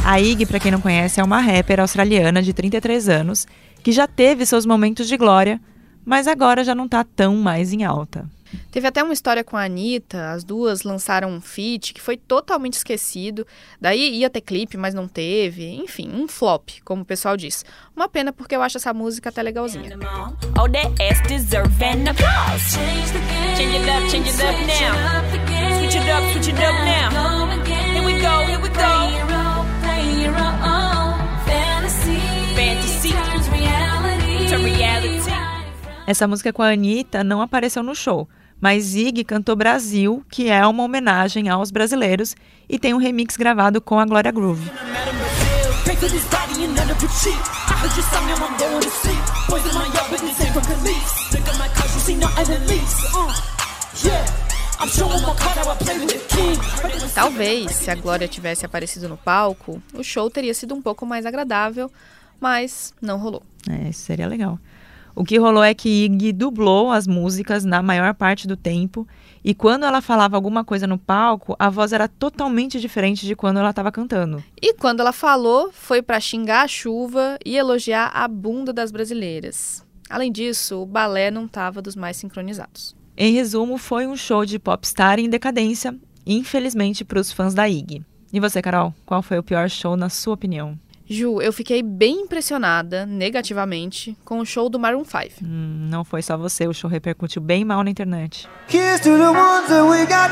A 0.08 0.20
Ig, 0.20 0.46
para 0.46 0.60
quem 0.60 0.70
não 0.70 0.80
conhece, 0.80 1.18
é 1.18 1.24
uma 1.24 1.40
rapper 1.40 1.80
australiana 1.80 2.40
de 2.40 2.52
33 2.52 3.08
anos 3.08 3.44
que 3.82 3.90
já 3.90 4.06
teve 4.06 4.46
seus 4.46 4.64
momentos 4.64 5.08
de 5.08 5.16
glória, 5.16 5.60
mas 6.04 6.28
agora 6.28 6.62
já 6.62 6.76
não 6.76 6.84
está 6.84 7.02
tão 7.02 7.34
mais 7.34 7.72
em 7.72 7.82
alta. 7.82 8.24
Teve 8.70 8.86
até 8.86 9.02
uma 9.02 9.12
história 9.12 9.42
com 9.42 9.56
a 9.56 9.64
Anitta, 9.64 10.30
as 10.30 10.44
duas 10.44 10.84
lançaram 10.84 11.30
um 11.30 11.40
feat 11.40 11.92
que 11.92 12.00
foi 12.00 12.16
totalmente 12.16 12.74
esquecido. 12.74 13.44
Daí 13.80 14.20
ia 14.20 14.30
ter 14.30 14.42
clipe, 14.42 14.76
mas 14.76 14.94
não 14.94 15.08
teve. 15.08 15.66
Enfim, 15.74 16.08
um 16.14 16.28
flop, 16.28 16.68
como 16.84 17.02
o 17.02 17.04
pessoal 17.04 17.36
diz. 17.36 17.64
Uma 17.94 18.08
pena 18.08 18.32
porque 18.32 18.54
eu 18.54 18.62
acho 18.62 18.76
essa 18.76 18.94
música 18.94 19.30
até 19.30 19.42
legalzinha. 19.42 19.98
Oh, 20.56 20.68
Essa 36.06 36.28
música 36.28 36.52
com 36.52 36.62
a 36.62 36.70
Anitta 36.70 37.24
não 37.24 37.42
apareceu 37.42 37.82
no 37.82 37.94
show, 37.94 38.28
mas 38.60 38.84
Zig 38.84 39.24
cantou 39.24 39.56
Brasil, 39.56 40.24
que 40.30 40.48
é 40.48 40.64
uma 40.64 40.84
homenagem 40.84 41.48
aos 41.48 41.72
brasileiros, 41.72 42.36
e 42.68 42.78
tem 42.78 42.94
um 42.94 42.98
remix 42.98 43.36
gravado 43.36 43.80
com 43.80 43.98
a 43.98 44.06
Glória 44.06 44.30
Groove. 44.30 44.70
Talvez, 57.14 57.72
se 57.72 57.90
a 57.90 57.94
Glória 57.94 58.28
tivesse 58.28 58.66
aparecido 58.66 59.08
no 59.08 59.16
palco, 59.16 59.82
o 59.94 60.02
show 60.02 60.28
teria 60.30 60.52
sido 60.52 60.74
um 60.74 60.82
pouco 60.82 61.06
mais 61.06 61.24
agradável, 61.24 61.90
mas 62.40 62.92
não 63.00 63.18
rolou. 63.18 63.42
É, 63.68 63.88
isso 63.88 64.00
seria 64.00 64.26
legal. 64.26 64.58
O 65.14 65.24
que 65.24 65.38
rolou 65.38 65.64
é 65.64 65.72
que 65.72 66.04
Iggy 66.04 66.30
dublou 66.32 66.90
as 66.92 67.06
músicas 67.06 67.64
na 67.64 67.82
maior 67.82 68.12
parte 68.12 68.46
do 68.46 68.54
tempo 68.54 69.08
e 69.42 69.54
quando 69.54 69.84
ela 69.84 70.02
falava 70.02 70.36
alguma 70.36 70.64
coisa 70.64 70.88
no 70.88 70.98
palco, 70.98 71.54
a 71.56 71.70
voz 71.70 71.92
era 71.92 72.08
totalmente 72.08 72.80
diferente 72.80 73.24
de 73.24 73.36
quando 73.36 73.58
ela 73.58 73.70
estava 73.70 73.92
cantando. 73.92 74.42
E 74.60 74.74
quando 74.74 74.98
ela 74.98 75.12
falou, 75.12 75.70
foi 75.72 76.02
para 76.02 76.18
xingar 76.18 76.62
a 76.62 76.68
chuva 76.68 77.38
e 77.46 77.56
elogiar 77.56 78.08
a 78.08 78.26
bunda 78.26 78.72
das 78.72 78.90
brasileiras. 78.90 79.86
Além 80.10 80.32
disso, 80.32 80.82
o 80.82 80.86
balé 80.86 81.30
não 81.30 81.44
estava 81.44 81.80
dos 81.80 81.94
mais 81.94 82.16
sincronizados. 82.16 82.95
Em 83.18 83.32
resumo, 83.32 83.78
foi 83.78 84.06
um 84.06 84.14
show 84.14 84.44
de 84.44 84.58
popstar 84.58 85.18
em 85.18 85.28
decadência, 85.28 85.96
infelizmente 86.26 87.02
para 87.02 87.18
os 87.18 87.32
fãs 87.32 87.54
da 87.54 87.66
Iggy. 87.66 88.04
E 88.30 88.38
você, 88.38 88.60
Carol, 88.60 88.92
qual 89.06 89.22
foi 89.22 89.38
o 89.38 89.42
pior 89.42 89.70
show 89.70 89.96
na 89.96 90.10
sua 90.10 90.34
opinião? 90.34 90.78
Ju, 91.08 91.40
eu 91.40 91.50
fiquei 91.52 91.82
bem 91.82 92.22
impressionada, 92.22 93.06
negativamente, 93.06 94.14
com 94.22 94.40
o 94.40 94.44
show 94.44 94.68
do 94.68 94.78
Maroon 94.78 95.04
5. 95.04 95.42
Hum, 95.42 95.88
não 95.88 96.04
foi 96.04 96.20
só 96.20 96.36
você, 96.36 96.66
o 96.66 96.74
show 96.74 96.90
repercutiu 96.90 97.40
bem 97.40 97.64
mal 97.64 97.82
na 97.82 97.90
internet. 97.90 98.46
Cheers 98.68 99.00
to 99.00 99.16
the 99.16 99.30
ones 99.30 99.68
that 99.68 99.88
we 99.88 100.04
got. 100.04 100.30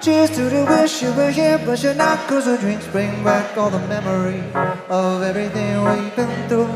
Cheers 0.00 0.30
to 0.30 0.50
the 0.50 0.64
wish 0.64 1.00
you 1.04 1.12
were 1.12 1.30
here, 1.30 1.58
but 1.64 1.80
you're 1.80 1.94
not. 1.94 2.18
Cause 2.26 2.46
the 2.46 2.58
drinks 2.58 2.86
bring 2.88 3.22
back 3.22 3.56
all 3.56 3.70
the 3.70 3.78
memory 3.86 4.42
of 4.88 5.22
everything 5.22 5.84
we've 5.84 6.16
been 6.16 6.48
through. 6.48 6.68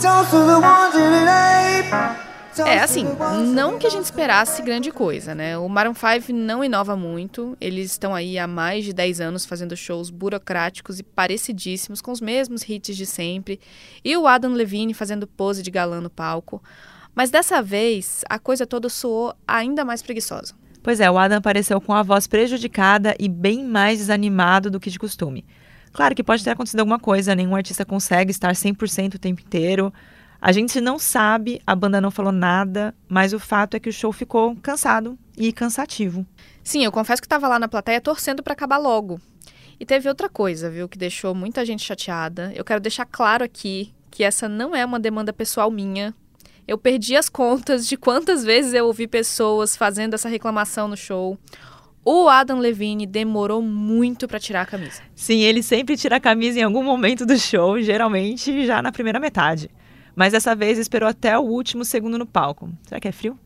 Toast 0.00 0.30
to 0.30 0.38
the 0.38 0.60
ones 0.60 0.94
that 0.94 1.12
it 1.12 1.28
ain't. 1.28 2.23
É, 2.58 2.78
assim, 2.78 3.04
não 3.52 3.78
que 3.78 3.86
a 3.86 3.90
gente 3.90 4.04
esperasse 4.04 4.62
grande 4.62 4.92
coisa, 4.92 5.34
né? 5.34 5.58
O 5.58 5.68
Maroon 5.68 5.94
5 5.94 6.32
não 6.32 6.62
inova 6.62 6.96
muito. 6.96 7.56
Eles 7.60 7.90
estão 7.90 8.14
aí 8.14 8.38
há 8.38 8.46
mais 8.46 8.84
de 8.84 8.92
10 8.92 9.20
anos 9.20 9.44
fazendo 9.44 9.76
shows 9.76 10.10
burocráticos 10.10 11.00
e 11.00 11.02
parecidíssimos 11.02 12.00
com 12.00 12.12
os 12.12 12.20
mesmos 12.20 12.68
hits 12.68 12.96
de 12.96 13.06
sempre. 13.06 13.58
E 14.04 14.16
o 14.16 14.26
Adam 14.26 14.52
Levine 14.52 14.94
fazendo 14.94 15.26
pose 15.26 15.62
de 15.62 15.70
galã 15.70 16.00
no 16.00 16.10
palco. 16.10 16.62
Mas 17.14 17.30
dessa 17.30 17.60
vez, 17.60 18.24
a 18.28 18.38
coisa 18.38 18.66
toda 18.66 18.88
soou 18.88 19.34
ainda 19.46 19.84
mais 19.84 20.02
preguiçosa. 20.02 20.54
Pois 20.82 21.00
é, 21.00 21.10
o 21.10 21.18
Adam 21.18 21.38
apareceu 21.38 21.80
com 21.80 21.92
a 21.92 22.02
voz 22.02 22.26
prejudicada 22.26 23.16
e 23.18 23.28
bem 23.28 23.64
mais 23.64 23.98
desanimado 23.98 24.70
do 24.70 24.78
que 24.78 24.90
de 24.90 24.98
costume. 24.98 25.44
Claro 25.92 26.14
que 26.14 26.24
pode 26.24 26.42
ter 26.42 26.50
acontecido 26.50 26.80
alguma 26.80 26.98
coisa, 26.98 27.34
nenhum 27.34 27.54
artista 27.54 27.84
consegue 27.84 28.30
estar 28.30 28.52
100% 28.52 29.14
o 29.14 29.18
tempo 29.18 29.40
inteiro. 29.40 29.92
A 30.44 30.52
gente 30.52 30.78
não 30.78 30.98
sabe, 30.98 31.58
a 31.66 31.74
banda 31.74 32.02
não 32.02 32.10
falou 32.10 32.30
nada, 32.30 32.94
mas 33.08 33.32
o 33.32 33.40
fato 33.40 33.78
é 33.78 33.80
que 33.80 33.88
o 33.88 33.92
show 33.92 34.12
ficou 34.12 34.54
cansado 34.56 35.18
e 35.38 35.50
cansativo. 35.50 36.26
Sim, 36.62 36.84
eu 36.84 36.92
confesso 36.92 37.22
que 37.22 37.24
estava 37.24 37.48
lá 37.48 37.58
na 37.58 37.66
plateia 37.66 37.98
torcendo 37.98 38.42
para 38.42 38.52
acabar 38.52 38.76
logo. 38.76 39.18
E 39.80 39.86
teve 39.86 40.06
outra 40.06 40.28
coisa, 40.28 40.68
viu, 40.68 40.86
que 40.86 40.98
deixou 40.98 41.34
muita 41.34 41.64
gente 41.64 41.82
chateada. 41.82 42.52
Eu 42.54 42.62
quero 42.62 42.78
deixar 42.78 43.06
claro 43.06 43.42
aqui 43.42 43.94
que 44.10 44.22
essa 44.22 44.46
não 44.46 44.76
é 44.76 44.84
uma 44.84 45.00
demanda 45.00 45.32
pessoal 45.32 45.70
minha. 45.70 46.14
Eu 46.68 46.76
perdi 46.76 47.16
as 47.16 47.30
contas 47.30 47.88
de 47.88 47.96
quantas 47.96 48.44
vezes 48.44 48.74
eu 48.74 48.84
ouvi 48.84 49.06
pessoas 49.06 49.74
fazendo 49.74 50.12
essa 50.12 50.28
reclamação 50.28 50.86
no 50.86 50.96
show. 50.96 51.38
O 52.04 52.28
Adam 52.28 52.58
Levine 52.58 53.06
demorou 53.06 53.62
muito 53.62 54.28
para 54.28 54.38
tirar 54.38 54.60
a 54.60 54.66
camisa. 54.66 55.00
Sim, 55.14 55.40
ele 55.40 55.62
sempre 55.62 55.96
tira 55.96 56.16
a 56.16 56.20
camisa 56.20 56.60
em 56.60 56.64
algum 56.64 56.82
momento 56.82 57.24
do 57.24 57.38
show, 57.38 57.80
geralmente 57.80 58.66
já 58.66 58.82
na 58.82 58.92
primeira 58.92 59.18
metade. 59.18 59.70
Mas 60.14 60.32
dessa 60.32 60.54
vez 60.54 60.78
esperou 60.78 61.08
até 61.08 61.38
o 61.38 61.42
último 61.42 61.84
segundo 61.84 62.18
no 62.18 62.26
palco. 62.26 62.70
Será 62.86 63.00
que 63.00 63.08
é 63.08 63.12
frio? 63.12 63.38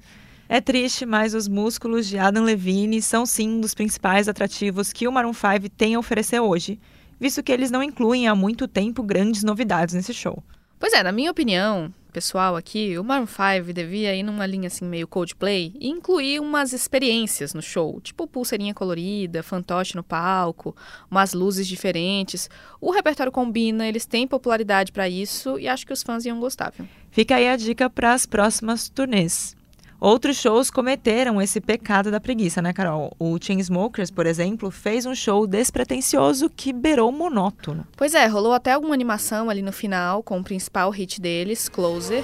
É 0.48 0.60
triste, 0.60 1.04
mas 1.04 1.34
os 1.34 1.46
músculos 1.46 2.06
de 2.06 2.18
Adam 2.18 2.42
Levine 2.42 3.02
são 3.02 3.26
sim 3.26 3.48
um 3.50 3.60
dos 3.60 3.74
principais 3.74 4.28
atrativos 4.28 4.92
que 4.92 5.06
o 5.06 5.12
Maroon 5.12 5.34
5 5.34 5.68
tem 5.76 5.94
a 5.94 5.98
oferecer 5.98 6.40
hoje, 6.40 6.80
visto 7.20 7.42
que 7.42 7.52
eles 7.52 7.70
não 7.70 7.82
incluem 7.82 8.28
há 8.28 8.34
muito 8.34 8.66
tempo 8.66 9.02
grandes 9.02 9.42
novidades 9.42 9.94
nesse 9.94 10.14
show. 10.14 10.42
Pois 10.78 10.92
é, 10.92 11.02
na 11.02 11.12
minha 11.12 11.30
opinião, 11.30 11.92
pessoal 12.18 12.56
aqui, 12.56 12.98
o 12.98 13.04
Maroon 13.04 13.28
5 13.28 13.72
devia 13.72 14.12
ir 14.12 14.24
numa 14.24 14.44
linha 14.44 14.66
assim 14.66 14.84
meio 14.84 15.06
Coldplay 15.06 15.72
e 15.78 15.88
incluir 15.88 16.40
umas 16.40 16.72
experiências 16.72 17.54
no 17.54 17.62
show, 17.62 18.00
tipo 18.00 18.26
pulseirinha 18.26 18.74
colorida, 18.74 19.40
fantoche 19.40 19.94
no 19.94 20.02
palco, 20.02 20.74
umas 21.08 21.32
luzes 21.32 21.64
diferentes. 21.68 22.50
O 22.80 22.90
repertório 22.90 23.30
combina, 23.30 23.86
eles 23.86 24.04
têm 24.04 24.26
popularidade 24.26 24.90
para 24.90 25.08
isso 25.08 25.60
e 25.60 25.68
acho 25.68 25.86
que 25.86 25.92
os 25.92 26.02
fãs 26.02 26.24
iam 26.24 26.40
gostar, 26.40 26.72
viu? 26.76 26.88
Fica 27.12 27.36
aí 27.36 27.48
a 27.48 27.56
dica 27.56 27.88
para 27.88 28.12
as 28.12 28.26
próximas 28.26 28.88
turnês. 28.88 29.56
Outros 30.00 30.36
shows 30.36 30.70
cometeram 30.70 31.42
esse 31.42 31.60
pecado 31.60 32.10
da 32.10 32.20
preguiça, 32.20 32.62
né, 32.62 32.72
Carol? 32.72 33.12
O 33.18 33.36
Chainsmokers, 33.40 34.12
por 34.12 34.26
exemplo, 34.26 34.70
fez 34.70 35.04
um 35.06 35.14
show 35.14 35.44
despretensioso 35.44 36.48
que 36.48 36.72
beirou 36.72 37.10
monótono. 37.10 37.84
Pois 37.96 38.14
é, 38.14 38.26
rolou 38.26 38.52
até 38.52 38.72
alguma 38.72 38.94
animação 38.94 39.50
ali 39.50 39.60
no 39.60 39.72
final, 39.72 40.22
com 40.22 40.38
o 40.38 40.44
principal 40.44 40.90
hit 40.90 41.20
deles, 41.20 41.68
Closer. 41.68 42.22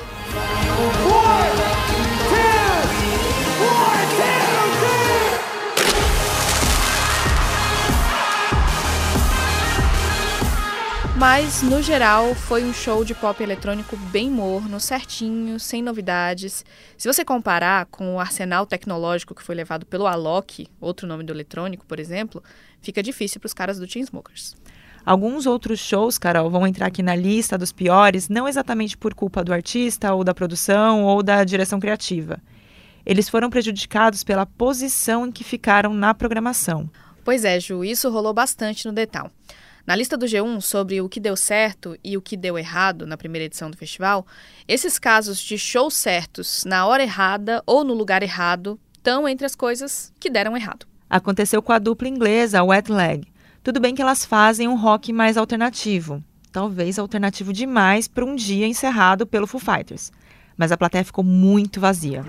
Mas, 11.27 11.63
no 11.63 11.81
geral, 11.81 12.35
foi 12.35 12.63
um 12.63 12.73
show 12.75 13.03
de 13.03 13.15
pop 13.15 13.43
eletrônico 13.43 13.97
bem 13.97 14.31
morno, 14.31 14.79
certinho, 14.79 15.59
sem 15.59 15.81
novidades. 15.81 16.63
Se 16.99 17.09
você 17.09 17.25
comparar 17.25 17.87
com 17.87 18.17
o 18.17 18.21
arsenal 18.21 18.67
tecnológico 18.67 19.35
que 19.35 19.43
foi 19.43 19.55
levado 19.55 19.87
pelo 19.87 20.07
Alok, 20.07 20.69
outro 20.79 21.07
nome 21.07 21.25
do 21.25 21.33
eletrônico, 21.33 21.87
por 21.87 21.99
exemplo, 21.99 22.45
fica 22.83 23.03
difícil 23.03 23.41
para 23.41 23.47
os 23.47 23.55
caras 23.55 23.79
do 23.79 23.91
Chainsmokers. 23.91 24.55
Alguns 25.03 25.47
outros 25.47 25.81
shows, 25.81 26.19
Carol, 26.19 26.51
vão 26.51 26.67
entrar 26.67 26.89
aqui 26.89 27.03
na 27.03 27.17
lista 27.17 27.57
dos 27.57 27.73
piores, 27.73 28.29
não 28.29 28.47
exatamente 28.47 28.95
por 28.95 29.15
culpa 29.15 29.43
do 29.43 29.55
artista, 29.55 30.13
ou 30.13 30.25
da 30.25 30.35
produção, 30.35 31.05
ou 31.05 31.23
da 31.23 31.43
direção 31.43 31.81
criativa. 31.81 32.39
Eles 33.07 33.31
foram 33.31 33.49
prejudicados 33.49 34.23
pela 34.23 34.45
posição 34.45 35.27
em 35.27 35.33
que 35.33 35.43
ficaram 35.43 35.95
na 35.95 36.13
programação. 36.13 36.87
Pois 37.25 37.47
é, 37.47 37.59
Ju, 37.59 37.83
isso 37.83 38.11
rolou 38.11 38.35
bastante 38.35 38.87
no 38.87 38.93
Detal. 38.93 39.31
Na 39.87 39.95
lista 39.95 40.17
do 40.17 40.25
G1 40.25 40.63
sobre 40.63 41.03
o 41.03 41.11
que 41.11 41.21
deu 41.21 41.37
certo 41.37 41.95
e 42.03 42.17
o 42.17 42.23
que 42.23 42.39
deu 42.39 42.59
errado 42.59 43.07
na 43.07 43.19
primeira 43.19 43.45
edição 43.45 43.71
do 43.71 43.77
festival, 43.77 44.27
esses 44.67 44.99
casos 44.99 45.39
de 45.39 45.59
shows 45.59 45.93
certos 45.93 46.65
na 46.65 46.87
hora 46.87 47.03
errada 47.03 47.63
ou 47.67 47.85
no 47.85 47.93
lugar 47.93 48.23
errado 48.23 48.81
estão 48.95 49.29
entre 49.29 49.45
as 49.45 49.55
coisas 49.55 50.11
que 50.19 50.31
deram 50.31 50.57
errado. 50.57 50.87
Aconteceu 51.09 51.61
com 51.61 51.71
a 51.71 51.79
dupla 51.79 52.09
inglesa, 52.09 52.65
Wet 52.65 52.91
Leg. 52.91 53.29
Tudo 53.63 53.79
bem 53.79 53.95
que 53.95 54.01
elas 54.01 54.25
fazem 54.25 54.67
um 54.67 54.75
rock 54.75 55.13
mais 55.13 55.37
alternativo, 55.37 56.25
talvez 56.51 56.99
alternativo 56.99 57.53
demais 57.53 58.09
para 58.09 58.25
um 58.25 58.35
dia 58.35 58.67
encerrado 58.67 59.27
pelo 59.27 59.47
Foo 59.47 59.61
Fighters, 59.61 60.11
mas 60.57 60.73
a 60.73 60.79
plateia 60.79 61.05
ficou 61.05 61.23
muito 61.23 61.79
vazia. 61.79 62.25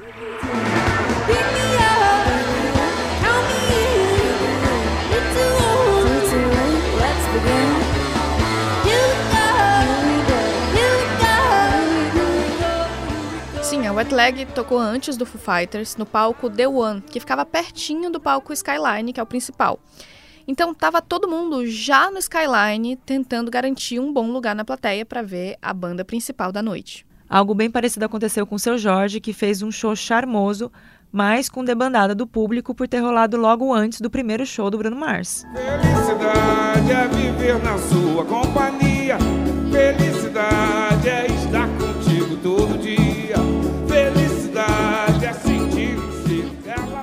Leg 14.14 14.46
tocou 14.54 14.78
antes 14.78 15.18
do 15.18 15.26
Foo 15.26 15.40
Fighters 15.40 15.96
no 15.96 16.06
palco 16.06 16.50
The 16.50 16.68
One, 16.68 17.02
que 17.02 17.20
ficava 17.20 17.46
pertinho 17.46 18.12
do 18.12 18.20
palco 18.20 18.54
Skyline, 18.54 19.12
que 19.12 19.20
é 19.20 19.24
o 19.24 19.26
principal. 19.26 19.80
Então 20.48 20.74
tava 20.74 21.02
todo 21.02 21.28
mundo 21.28 21.66
já 21.66 22.12
no 22.12 22.20
Skyline 22.20 22.96
tentando 22.98 23.50
garantir 23.50 24.00
um 24.00 24.14
bom 24.14 24.32
lugar 24.32 24.56
na 24.56 24.64
plateia 24.64 25.06
para 25.06 25.22
ver 25.22 25.58
a 25.62 25.74
banda 25.74 26.06
principal 26.06 26.52
da 26.52 26.62
noite. 26.62 27.06
Algo 27.28 27.56
bem 27.56 27.70
parecido 27.72 28.06
aconteceu 28.06 28.46
com 28.46 28.56
o 28.56 28.60
seu 28.60 28.78
Jorge, 28.78 29.20
que 29.20 29.34
fez 29.34 29.62
um 29.62 29.72
show 29.72 29.96
charmoso, 29.96 30.72
mas 31.12 31.50
com 31.50 31.64
debandada 31.64 32.14
do 32.14 32.28
público 32.28 32.76
por 32.76 32.88
ter 32.88 33.00
rolado 33.00 33.38
logo 33.38 33.74
antes 33.74 34.00
do 34.00 34.10
primeiro 34.10 34.46
show 34.46 34.70
do 34.70 34.78
Bruno 34.78 34.98
Mars. 34.98 35.46
Felicidade 35.54 36.92
é 36.92 37.08
viver 37.08 37.64
na 37.64 37.78
sua 37.78 38.26
companhia. 38.26 39.18
Felicidade 39.72 41.10
é 41.10 41.26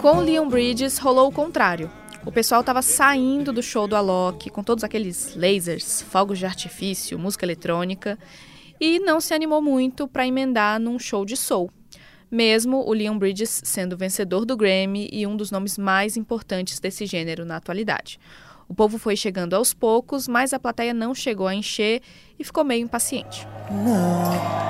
Com 0.03 0.19
Leon 0.19 0.49
Bridges 0.49 0.99
rolou 0.99 1.29
o 1.29 1.33
contrário. 1.33 1.89
O 2.27 2.33
pessoal 2.33 2.61
estava 2.61 2.83
saindo 2.83 3.53
do 3.53 3.63
show 3.63 3.87
do 3.87 3.95
Alok 3.95 4.51
com 4.51 4.61
todos 4.61 4.83
aqueles 4.83 5.37
lasers, 5.37 6.03
fogos 6.03 6.41
de 6.41 6.45
artifício, 6.45 7.17
música 7.17 7.47
eletrônica 7.47 8.19
e 8.81 8.99
não 8.99 9.21
se 9.21 9.33
animou 9.33 9.63
muito 9.63 10.09
para 10.09 10.27
emendar 10.27 10.81
num 10.81 10.99
show 10.99 11.25
de 11.25 11.37
soul. 11.37 11.71
Mesmo 12.29 12.85
o 12.85 12.93
Leon 12.93 13.17
Bridges 13.17 13.61
sendo 13.63 13.97
vencedor 13.97 14.45
do 14.45 14.57
Grammy 14.57 15.09
e 15.13 15.25
um 15.25 15.37
dos 15.37 15.53
nomes 15.53 15.79
mais 15.79 16.17
importantes 16.17 16.81
desse 16.81 17.07
gênero 17.07 17.45
na 17.45 17.55
atualidade. 17.55 18.19
O 18.69 18.75
povo 18.75 18.99
foi 18.99 19.15
chegando 19.15 19.55
aos 19.55 19.73
poucos, 19.73 20.27
mas 20.27 20.53
a 20.53 20.59
plateia 20.59 20.93
não 20.93 21.15
chegou 21.15 21.47
a 21.47 21.55
encher 21.55 22.03
e 22.37 22.43
ficou 22.43 22.65
meio 22.65 22.83
impaciente. 22.83 23.47
Não. 23.71 24.63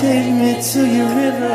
Take 0.00 0.30
me 0.30 0.54
to 0.72 0.86
your 0.86 1.08
river. 1.08 1.50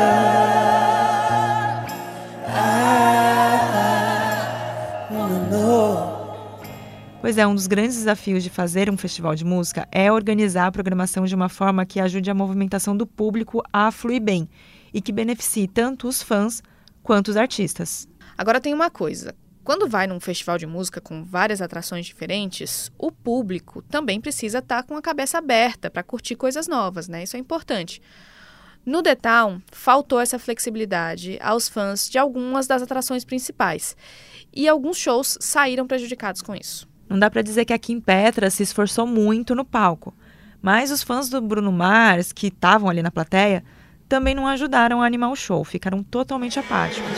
Pois 7.20 7.36
é, 7.38 7.44
um 7.44 7.56
dos 7.56 7.66
grandes 7.66 7.96
desafios 7.96 8.44
de 8.44 8.50
fazer 8.50 8.88
um 8.88 8.96
festival 8.96 9.34
de 9.34 9.44
música 9.44 9.88
é 9.90 10.12
organizar 10.12 10.68
a 10.68 10.70
programação 10.70 11.24
de 11.24 11.34
uma 11.34 11.48
forma 11.48 11.84
que 11.84 11.98
ajude 11.98 12.30
a 12.30 12.34
movimentação 12.34 12.96
do 12.96 13.04
público 13.04 13.64
a 13.72 13.90
fluir 13.90 14.22
bem 14.22 14.48
e 14.94 15.00
que 15.00 15.10
beneficie 15.10 15.66
tanto 15.66 16.06
os 16.06 16.22
fãs 16.22 16.62
quanto 17.02 17.28
os 17.28 17.36
artistas. 17.36 18.06
Agora 18.38 18.60
tem 18.60 18.72
uma 18.72 18.90
coisa: 18.90 19.34
quando 19.64 19.88
vai 19.88 20.06
num 20.06 20.20
festival 20.20 20.56
de 20.56 20.68
música 20.68 21.00
com 21.00 21.24
várias 21.24 21.60
atrações 21.60 22.06
diferentes, 22.06 22.92
o 22.96 23.10
público 23.10 23.82
também 23.82 24.20
precisa 24.20 24.58
estar 24.58 24.84
tá 24.84 24.88
com 24.88 24.96
a 24.96 25.02
cabeça 25.02 25.38
aberta 25.38 25.90
para 25.90 26.04
curtir 26.04 26.36
coisas 26.36 26.68
novas, 26.68 27.08
né? 27.08 27.24
Isso 27.24 27.36
é 27.36 27.40
importante. 27.40 28.00
No 28.86 29.02
The 29.02 29.16
Town, 29.16 29.60
faltou 29.72 30.20
essa 30.20 30.38
flexibilidade 30.38 31.36
aos 31.42 31.68
fãs 31.68 32.08
de 32.08 32.18
algumas 32.18 32.68
das 32.68 32.82
atrações 32.82 33.24
principais. 33.24 33.96
E 34.54 34.68
alguns 34.68 34.96
shows 34.96 35.36
saíram 35.40 35.88
prejudicados 35.88 36.40
com 36.40 36.54
isso. 36.54 36.88
Não 37.08 37.18
dá 37.18 37.28
para 37.28 37.42
dizer 37.42 37.64
que 37.64 37.72
a 37.72 37.78
Kim 37.78 37.98
Petra 38.00 38.48
se 38.48 38.62
esforçou 38.62 39.04
muito 39.04 39.56
no 39.56 39.64
palco, 39.64 40.14
mas 40.62 40.92
os 40.92 41.02
fãs 41.02 41.28
do 41.28 41.40
Bruno 41.40 41.72
Mars, 41.72 42.32
que 42.32 42.46
estavam 42.46 42.88
ali 42.88 43.02
na 43.02 43.10
plateia, 43.10 43.64
também 44.08 44.36
não 44.36 44.46
ajudaram 44.46 45.02
a 45.02 45.06
animar 45.06 45.30
o 45.30 45.36
show, 45.36 45.64
ficaram 45.64 46.04
totalmente 46.04 46.60
apáticos. 46.60 47.10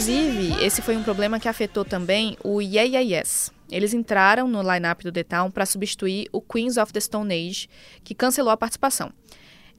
Inclusive, 0.00 0.64
esse 0.64 0.80
foi 0.80 0.96
um 0.96 1.02
problema 1.02 1.38
que 1.38 1.46
afetou 1.46 1.84
também 1.84 2.34
o 2.42 2.62
Yeah 2.62 2.84
Yeah 2.84 3.18
Yes. 3.18 3.52
Eles 3.70 3.92
entraram 3.92 4.48
no 4.48 4.62
line-up 4.62 5.04
do 5.04 5.12
The 5.12 5.22
Town 5.22 5.50
para 5.50 5.66
substituir 5.66 6.26
o 6.32 6.40
Queens 6.40 6.78
of 6.78 6.90
the 6.90 7.00
Stone 7.00 7.30
Age, 7.34 7.68
que 8.02 8.14
cancelou 8.14 8.50
a 8.50 8.56
participação. 8.56 9.12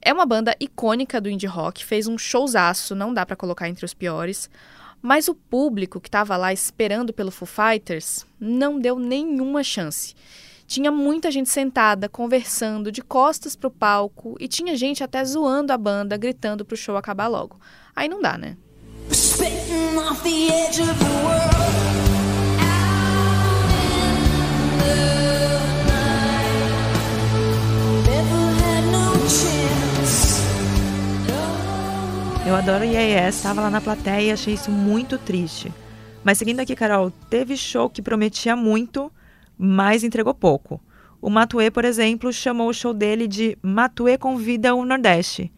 É 0.00 0.12
uma 0.12 0.24
banda 0.24 0.54
icônica 0.60 1.20
do 1.20 1.28
indie 1.28 1.48
rock, 1.48 1.84
fez 1.84 2.06
um 2.06 2.16
showzaço, 2.16 2.94
não 2.94 3.12
dá 3.12 3.26
para 3.26 3.34
colocar 3.34 3.68
entre 3.68 3.84
os 3.84 3.94
piores. 3.94 4.48
Mas 5.02 5.26
o 5.26 5.34
público 5.34 6.00
que 6.00 6.06
estava 6.06 6.36
lá 6.36 6.52
esperando 6.52 7.12
pelo 7.12 7.32
Foo 7.32 7.48
Fighters 7.48 8.24
não 8.38 8.78
deu 8.78 9.00
nenhuma 9.00 9.64
chance. 9.64 10.14
Tinha 10.68 10.92
muita 10.92 11.32
gente 11.32 11.50
sentada, 11.50 12.08
conversando, 12.08 12.92
de 12.92 13.02
costas 13.02 13.56
pro 13.56 13.72
palco, 13.72 14.36
e 14.38 14.46
tinha 14.46 14.76
gente 14.76 15.02
até 15.02 15.24
zoando 15.24 15.72
a 15.72 15.76
banda, 15.76 16.16
gritando 16.16 16.64
pro 16.64 16.76
show 16.76 16.96
acabar 16.96 17.26
logo. 17.26 17.60
Aí 17.96 18.08
não 18.08 18.22
dá, 18.22 18.38
né? 18.38 18.56
Eu 32.46 32.56
adoro 32.56 32.84
Yes, 32.84 33.36
estava 33.36 33.62
lá 33.62 33.70
na 33.70 33.80
plateia 33.80 34.20
e 34.20 34.30
achei 34.30 34.54
isso 34.54 34.70
muito 34.70 35.16
triste. 35.16 35.72
Mas 36.22 36.38
seguindo 36.38 36.60
aqui, 36.60 36.76
Carol, 36.76 37.10
teve 37.30 37.56
show 37.56 37.88
que 37.88 38.02
prometia 38.02 38.54
muito, 38.54 39.10
mas 39.56 40.04
entregou 40.04 40.34
pouco. 40.34 40.80
O 41.20 41.30
Matue, 41.30 41.70
por 41.70 41.84
exemplo, 41.84 42.32
chamou 42.32 42.68
o 42.68 42.74
show 42.74 42.92
dele 42.92 43.26
de 43.26 43.56
Matue 43.62 44.18
Convida 44.18 44.74
o 44.74 44.84
Nordeste. 44.84 45.52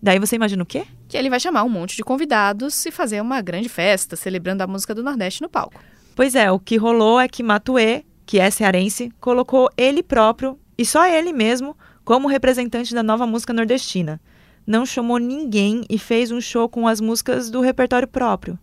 Daí 0.00 0.18
você 0.18 0.36
imagina 0.36 0.62
o 0.62 0.66
quê? 0.66 0.86
Que 1.08 1.16
ele 1.16 1.30
vai 1.30 1.40
chamar 1.40 1.64
um 1.64 1.68
monte 1.68 1.96
de 1.96 2.02
convidados 2.02 2.84
e 2.86 2.90
fazer 2.90 3.20
uma 3.20 3.40
grande 3.40 3.68
festa 3.68 4.16
celebrando 4.16 4.62
a 4.62 4.66
música 4.66 4.94
do 4.94 5.02
Nordeste 5.02 5.42
no 5.42 5.48
palco. 5.48 5.80
Pois 6.14 6.34
é, 6.34 6.50
o 6.50 6.58
que 6.58 6.76
rolou 6.76 7.20
é 7.20 7.28
que 7.28 7.42
Matue, 7.42 8.04
que 8.24 8.40
é 8.40 8.50
cearense, 8.50 9.12
colocou 9.20 9.70
ele 9.76 10.02
próprio, 10.02 10.58
e 10.76 10.84
só 10.84 11.06
ele 11.06 11.32
mesmo, 11.32 11.76
como 12.04 12.28
representante 12.28 12.94
da 12.94 13.02
nova 13.02 13.26
música 13.26 13.52
nordestina 13.52 14.20
não 14.66 14.84
chamou 14.84 15.18
ninguém 15.18 15.84
e 15.88 15.98
fez 15.98 16.32
um 16.32 16.40
show 16.40 16.68
com 16.68 16.88
as 16.88 17.00
músicas 17.00 17.48
do 17.48 17.60
repertório 17.60 18.08
próprio. 18.08 18.58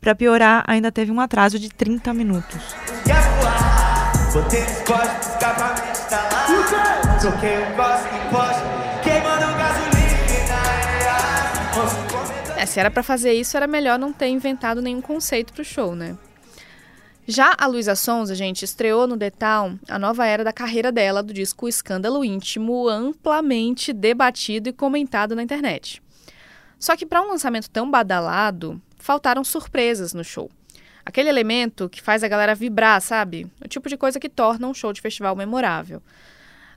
Para 0.00 0.14
piorar, 0.14 0.64
ainda 0.66 0.90
teve 0.90 1.12
um 1.12 1.20
atraso 1.20 1.58
de 1.58 1.68
30 1.68 2.12
minutos. 2.12 2.60
É, 12.64 12.66
se 12.66 12.80
era 12.80 12.90
para 12.90 13.02
fazer 13.02 13.34
isso, 13.34 13.58
era 13.58 13.66
melhor 13.66 13.98
não 13.98 14.10
ter 14.10 14.28
inventado 14.28 14.80
nenhum 14.80 15.02
conceito 15.02 15.52
pro 15.52 15.62
show, 15.62 15.94
né? 15.94 16.16
Já 17.26 17.54
a 17.58 17.66
Luísa 17.66 17.94
Sonza, 17.94 18.34
gente, 18.34 18.64
estreou 18.64 19.06
no 19.06 19.18
Town 19.30 19.78
a 19.86 19.98
nova 19.98 20.24
era 20.24 20.42
da 20.42 20.50
carreira 20.50 20.90
dela 20.90 21.22
do 21.22 21.34
disco 21.34 21.68
Escândalo 21.68 22.24
Íntimo, 22.24 22.88
amplamente 22.88 23.92
debatido 23.92 24.70
e 24.70 24.72
comentado 24.72 25.36
na 25.36 25.42
internet. 25.42 26.02
Só 26.78 26.96
que 26.96 27.04
para 27.04 27.20
um 27.20 27.28
lançamento 27.28 27.68
tão 27.68 27.90
badalado, 27.90 28.80
faltaram 28.96 29.44
surpresas 29.44 30.14
no 30.14 30.24
show. 30.24 30.50
Aquele 31.04 31.28
elemento 31.28 31.86
que 31.90 32.00
faz 32.00 32.24
a 32.24 32.28
galera 32.28 32.54
vibrar, 32.54 32.98
sabe? 33.02 33.46
O 33.62 33.68
tipo 33.68 33.90
de 33.90 33.98
coisa 33.98 34.18
que 34.18 34.30
torna 34.30 34.66
um 34.66 34.72
show 34.72 34.90
de 34.90 35.02
festival 35.02 35.36
memorável. 35.36 36.00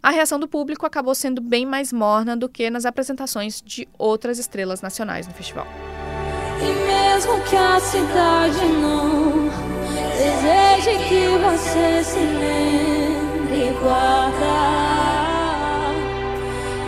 A 0.07 0.09
reação 0.09 0.39
do 0.39 0.47
público 0.47 0.85
acabou 0.85 1.13
sendo 1.13 1.41
bem 1.41 1.65
mais 1.65 1.91
morna 1.91 2.33
do 2.37 2.47
que 2.47 2.69
nas 2.69 2.85
apresentações 2.85 3.61
de 3.61 3.85
outras 3.97 4.39
estrelas 4.39 4.81
nacionais 4.81 5.27
no 5.27 5.33
festival. 5.33 5.67
E 6.61 6.87
mesmo 6.87 7.33
que 7.43 7.57
a 7.57 7.77
cidade 7.77 8.65
não 8.81 9.49
Deseje 10.17 10.97
que 11.09 11.27
você 11.43 12.03
se 12.05 12.19
lembre 12.19 13.77
guarda 13.81 14.47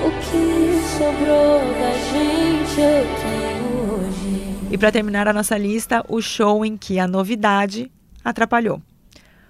o 0.01 0.11
que 0.21 0.81
sobrou 0.97 1.59
da 1.77 1.91
gente 2.13 2.79
eu 2.79 3.05
tenho 3.19 3.95
hoje. 3.95 4.71
E 4.71 4.77
para 4.77 4.93
terminar 4.93 5.27
a 5.27 5.33
nossa 5.33 5.57
lista, 5.57 6.05
o 6.07 6.21
show 6.21 6.63
em 6.63 6.77
que 6.77 6.97
a 6.97 7.05
novidade 7.05 7.91
atrapalhou. 8.23 8.81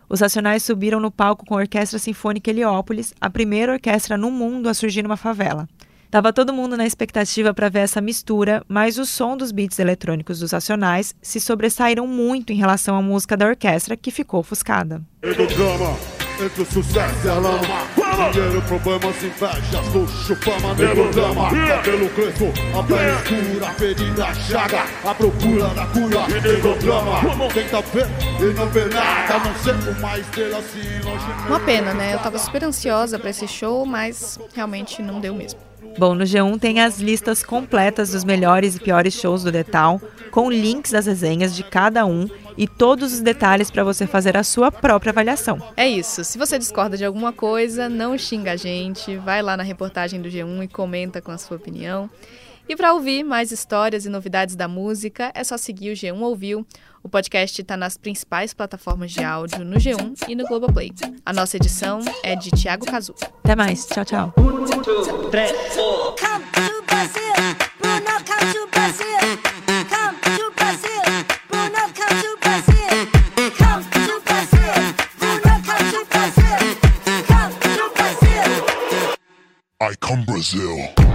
Os 0.09 0.21
Racionais 0.21 0.63
subiram 0.63 0.99
no 0.99 1.11
palco 1.11 1.45
com 1.45 1.53
a 1.53 1.59
Orquestra 1.59 1.99
Sinfônica 1.99 2.49
Heliópolis, 2.49 3.13
a 3.21 3.29
primeira 3.29 3.73
orquestra 3.73 4.17
no 4.17 4.31
mundo 4.31 4.67
a 4.67 4.73
surgir 4.73 5.03
numa 5.03 5.15
favela. 5.15 5.69
Tava 6.09 6.33
todo 6.33 6.51
mundo 6.51 6.75
na 6.75 6.87
expectativa 6.87 7.53
para 7.53 7.69
ver 7.69 7.81
essa 7.81 8.01
mistura, 8.01 8.63
mas 8.67 8.97
o 8.97 9.05
som 9.05 9.37
dos 9.37 9.51
beats 9.51 9.77
eletrônicos 9.77 10.39
dos 10.39 10.51
Racionais 10.51 11.13
se 11.21 11.39
sobressaíram 11.39 12.07
muito 12.07 12.51
em 12.51 12.55
relação 12.55 12.95
à 12.95 13.01
música 13.03 13.37
da 13.37 13.45
orquestra, 13.45 13.95
que 13.95 14.09
ficou 14.09 14.39
ofuscada. 14.39 14.99
Entre 15.21 15.45
Dinheiro, 18.31 18.61
problemas, 18.63 19.23
invejas, 19.23 19.93
luxo, 19.93 20.35
fama, 20.35 20.73
nego 20.75 21.09
drama 21.11 21.49
Cabelo 21.49 22.09
crespo, 22.09 22.53
a 22.77 22.83
pele 22.83 23.11
escura, 23.15 23.73
ferida, 23.73 24.33
chaga. 24.33 24.83
A 25.05 25.15
procura 25.15 25.67
da 25.69 25.85
cura, 25.87 26.27
nego 26.27 26.77
drama. 26.79 27.49
Tenta 27.53 27.81
ver 27.81 28.07
e 28.39 28.53
não 28.53 28.67
vê 28.67 28.85
nada 28.85 29.39
Não 29.39 29.55
ser 29.55 29.97
uma 29.97 30.19
estrela 30.19 30.57
assim 30.57 30.99
longe 31.03 31.47
Uma 31.47 31.59
pena, 31.61 31.93
né? 31.93 32.13
Eu 32.13 32.19
tava 32.19 32.37
super 32.37 32.63
ansiosa 32.63 33.17
para 33.17 33.29
esse 33.29 33.47
show, 33.47 33.85
mas 33.85 34.37
realmente 34.53 35.01
não 35.01 35.21
deu 35.21 35.33
mesmo. 35.33 35.59
Bom, 35.97 36.13
no 36.13 36.23
G1 36.23 36.59
tem 36.59 36.81
as 36.81 36.99
listas 36.99 37.41
completas 37.41 38.11
dos 38.11 38.23
melhores 38.23 38.75
e 38.75 38.79
piores 38.79 39.13
shows 39.13 39.43
do 39.43 39.51
Detal, 39.51 39.99
com 40.29 40.51
links 40.51 40.91
das 40.91 41.05
resenhas 41.07 41.55
de 41.55 41.63
cada 41.63 42.05
um 42.05 42.29
e 42.57 42.67
todos 42.67 43.13
os 43.13 43.19
detalhes 43.19 43.71
para 43.71 43.83
você 43.83 44.05
fazer 44.05 44.37
a 44.37 44.43
sua 44.43 44.71
própria 44.71 45.11
avaliação. 45.11 45.61
É 45.75 45.87
isso. 45.87 46.23
Se 46.23 46.37
você 46.37 46.57
discorda 46.57 46.97
de 46.97 47.05
alguma 47.05 47.31
coisa, 47.33 47.89
não 47.89 48.17
xinga 48.17 48.53
a 48.53 48.55
gente, 48.55 49.17
vai 49.17 49.41
lá 49.41 49.55
na 49.55 49.63
reportagem 49.63 50.21
do 50.21 50.29
G1 50.29 50.63
e 50.63 50.67
comenta 50.67 51.21
com 51.21 51.31
a 51.31 51.37
sua 51.37 51.57
opinião. 51.57 52.09
E 52.69 52.75
para 52.75 52.93
ouvir 52.93 53.23
mais 53.23 53.51
histórias 53.51 54.05
e 54.05 54.09
novidades 54.09 54.55
da 54.55 54.67
música, 54.67 55.31
é 55.33 55.43
só 55.43 55.57
seguir 55.57 55.89
o 55.89 55.95
G1 55.95 56.21
Ouviu. 56.21 56.63
O 57.01 57.09
podcast 57.09 57.59
está 57.59 57.75
nas 57.75 57.97
principais 57.97 58.53
plataformas 58.53 59.11
de 59.11 59.23
áudio, 59.23 59.65
no 59.65 59.77
G1 59.77 60.25
e 60.27 60.35
no 60.35 60.45
Globoplay. 60.45 60.91
A 61.25 61.33
nossa 61.33 61.57
edição 61.57 61.99
é 62.21 62.35
de 62.35 62.51
Tiago 62.51 62.85
Cazu. 62.85 63.15
Até 63.43 63.55
mais. 63.55 63.87
Tchau, 63.87 64.05
tchau. 64.05 64.33
I 79.81 79.95
come 79.95 80.25
Brazil. 80.25 81.08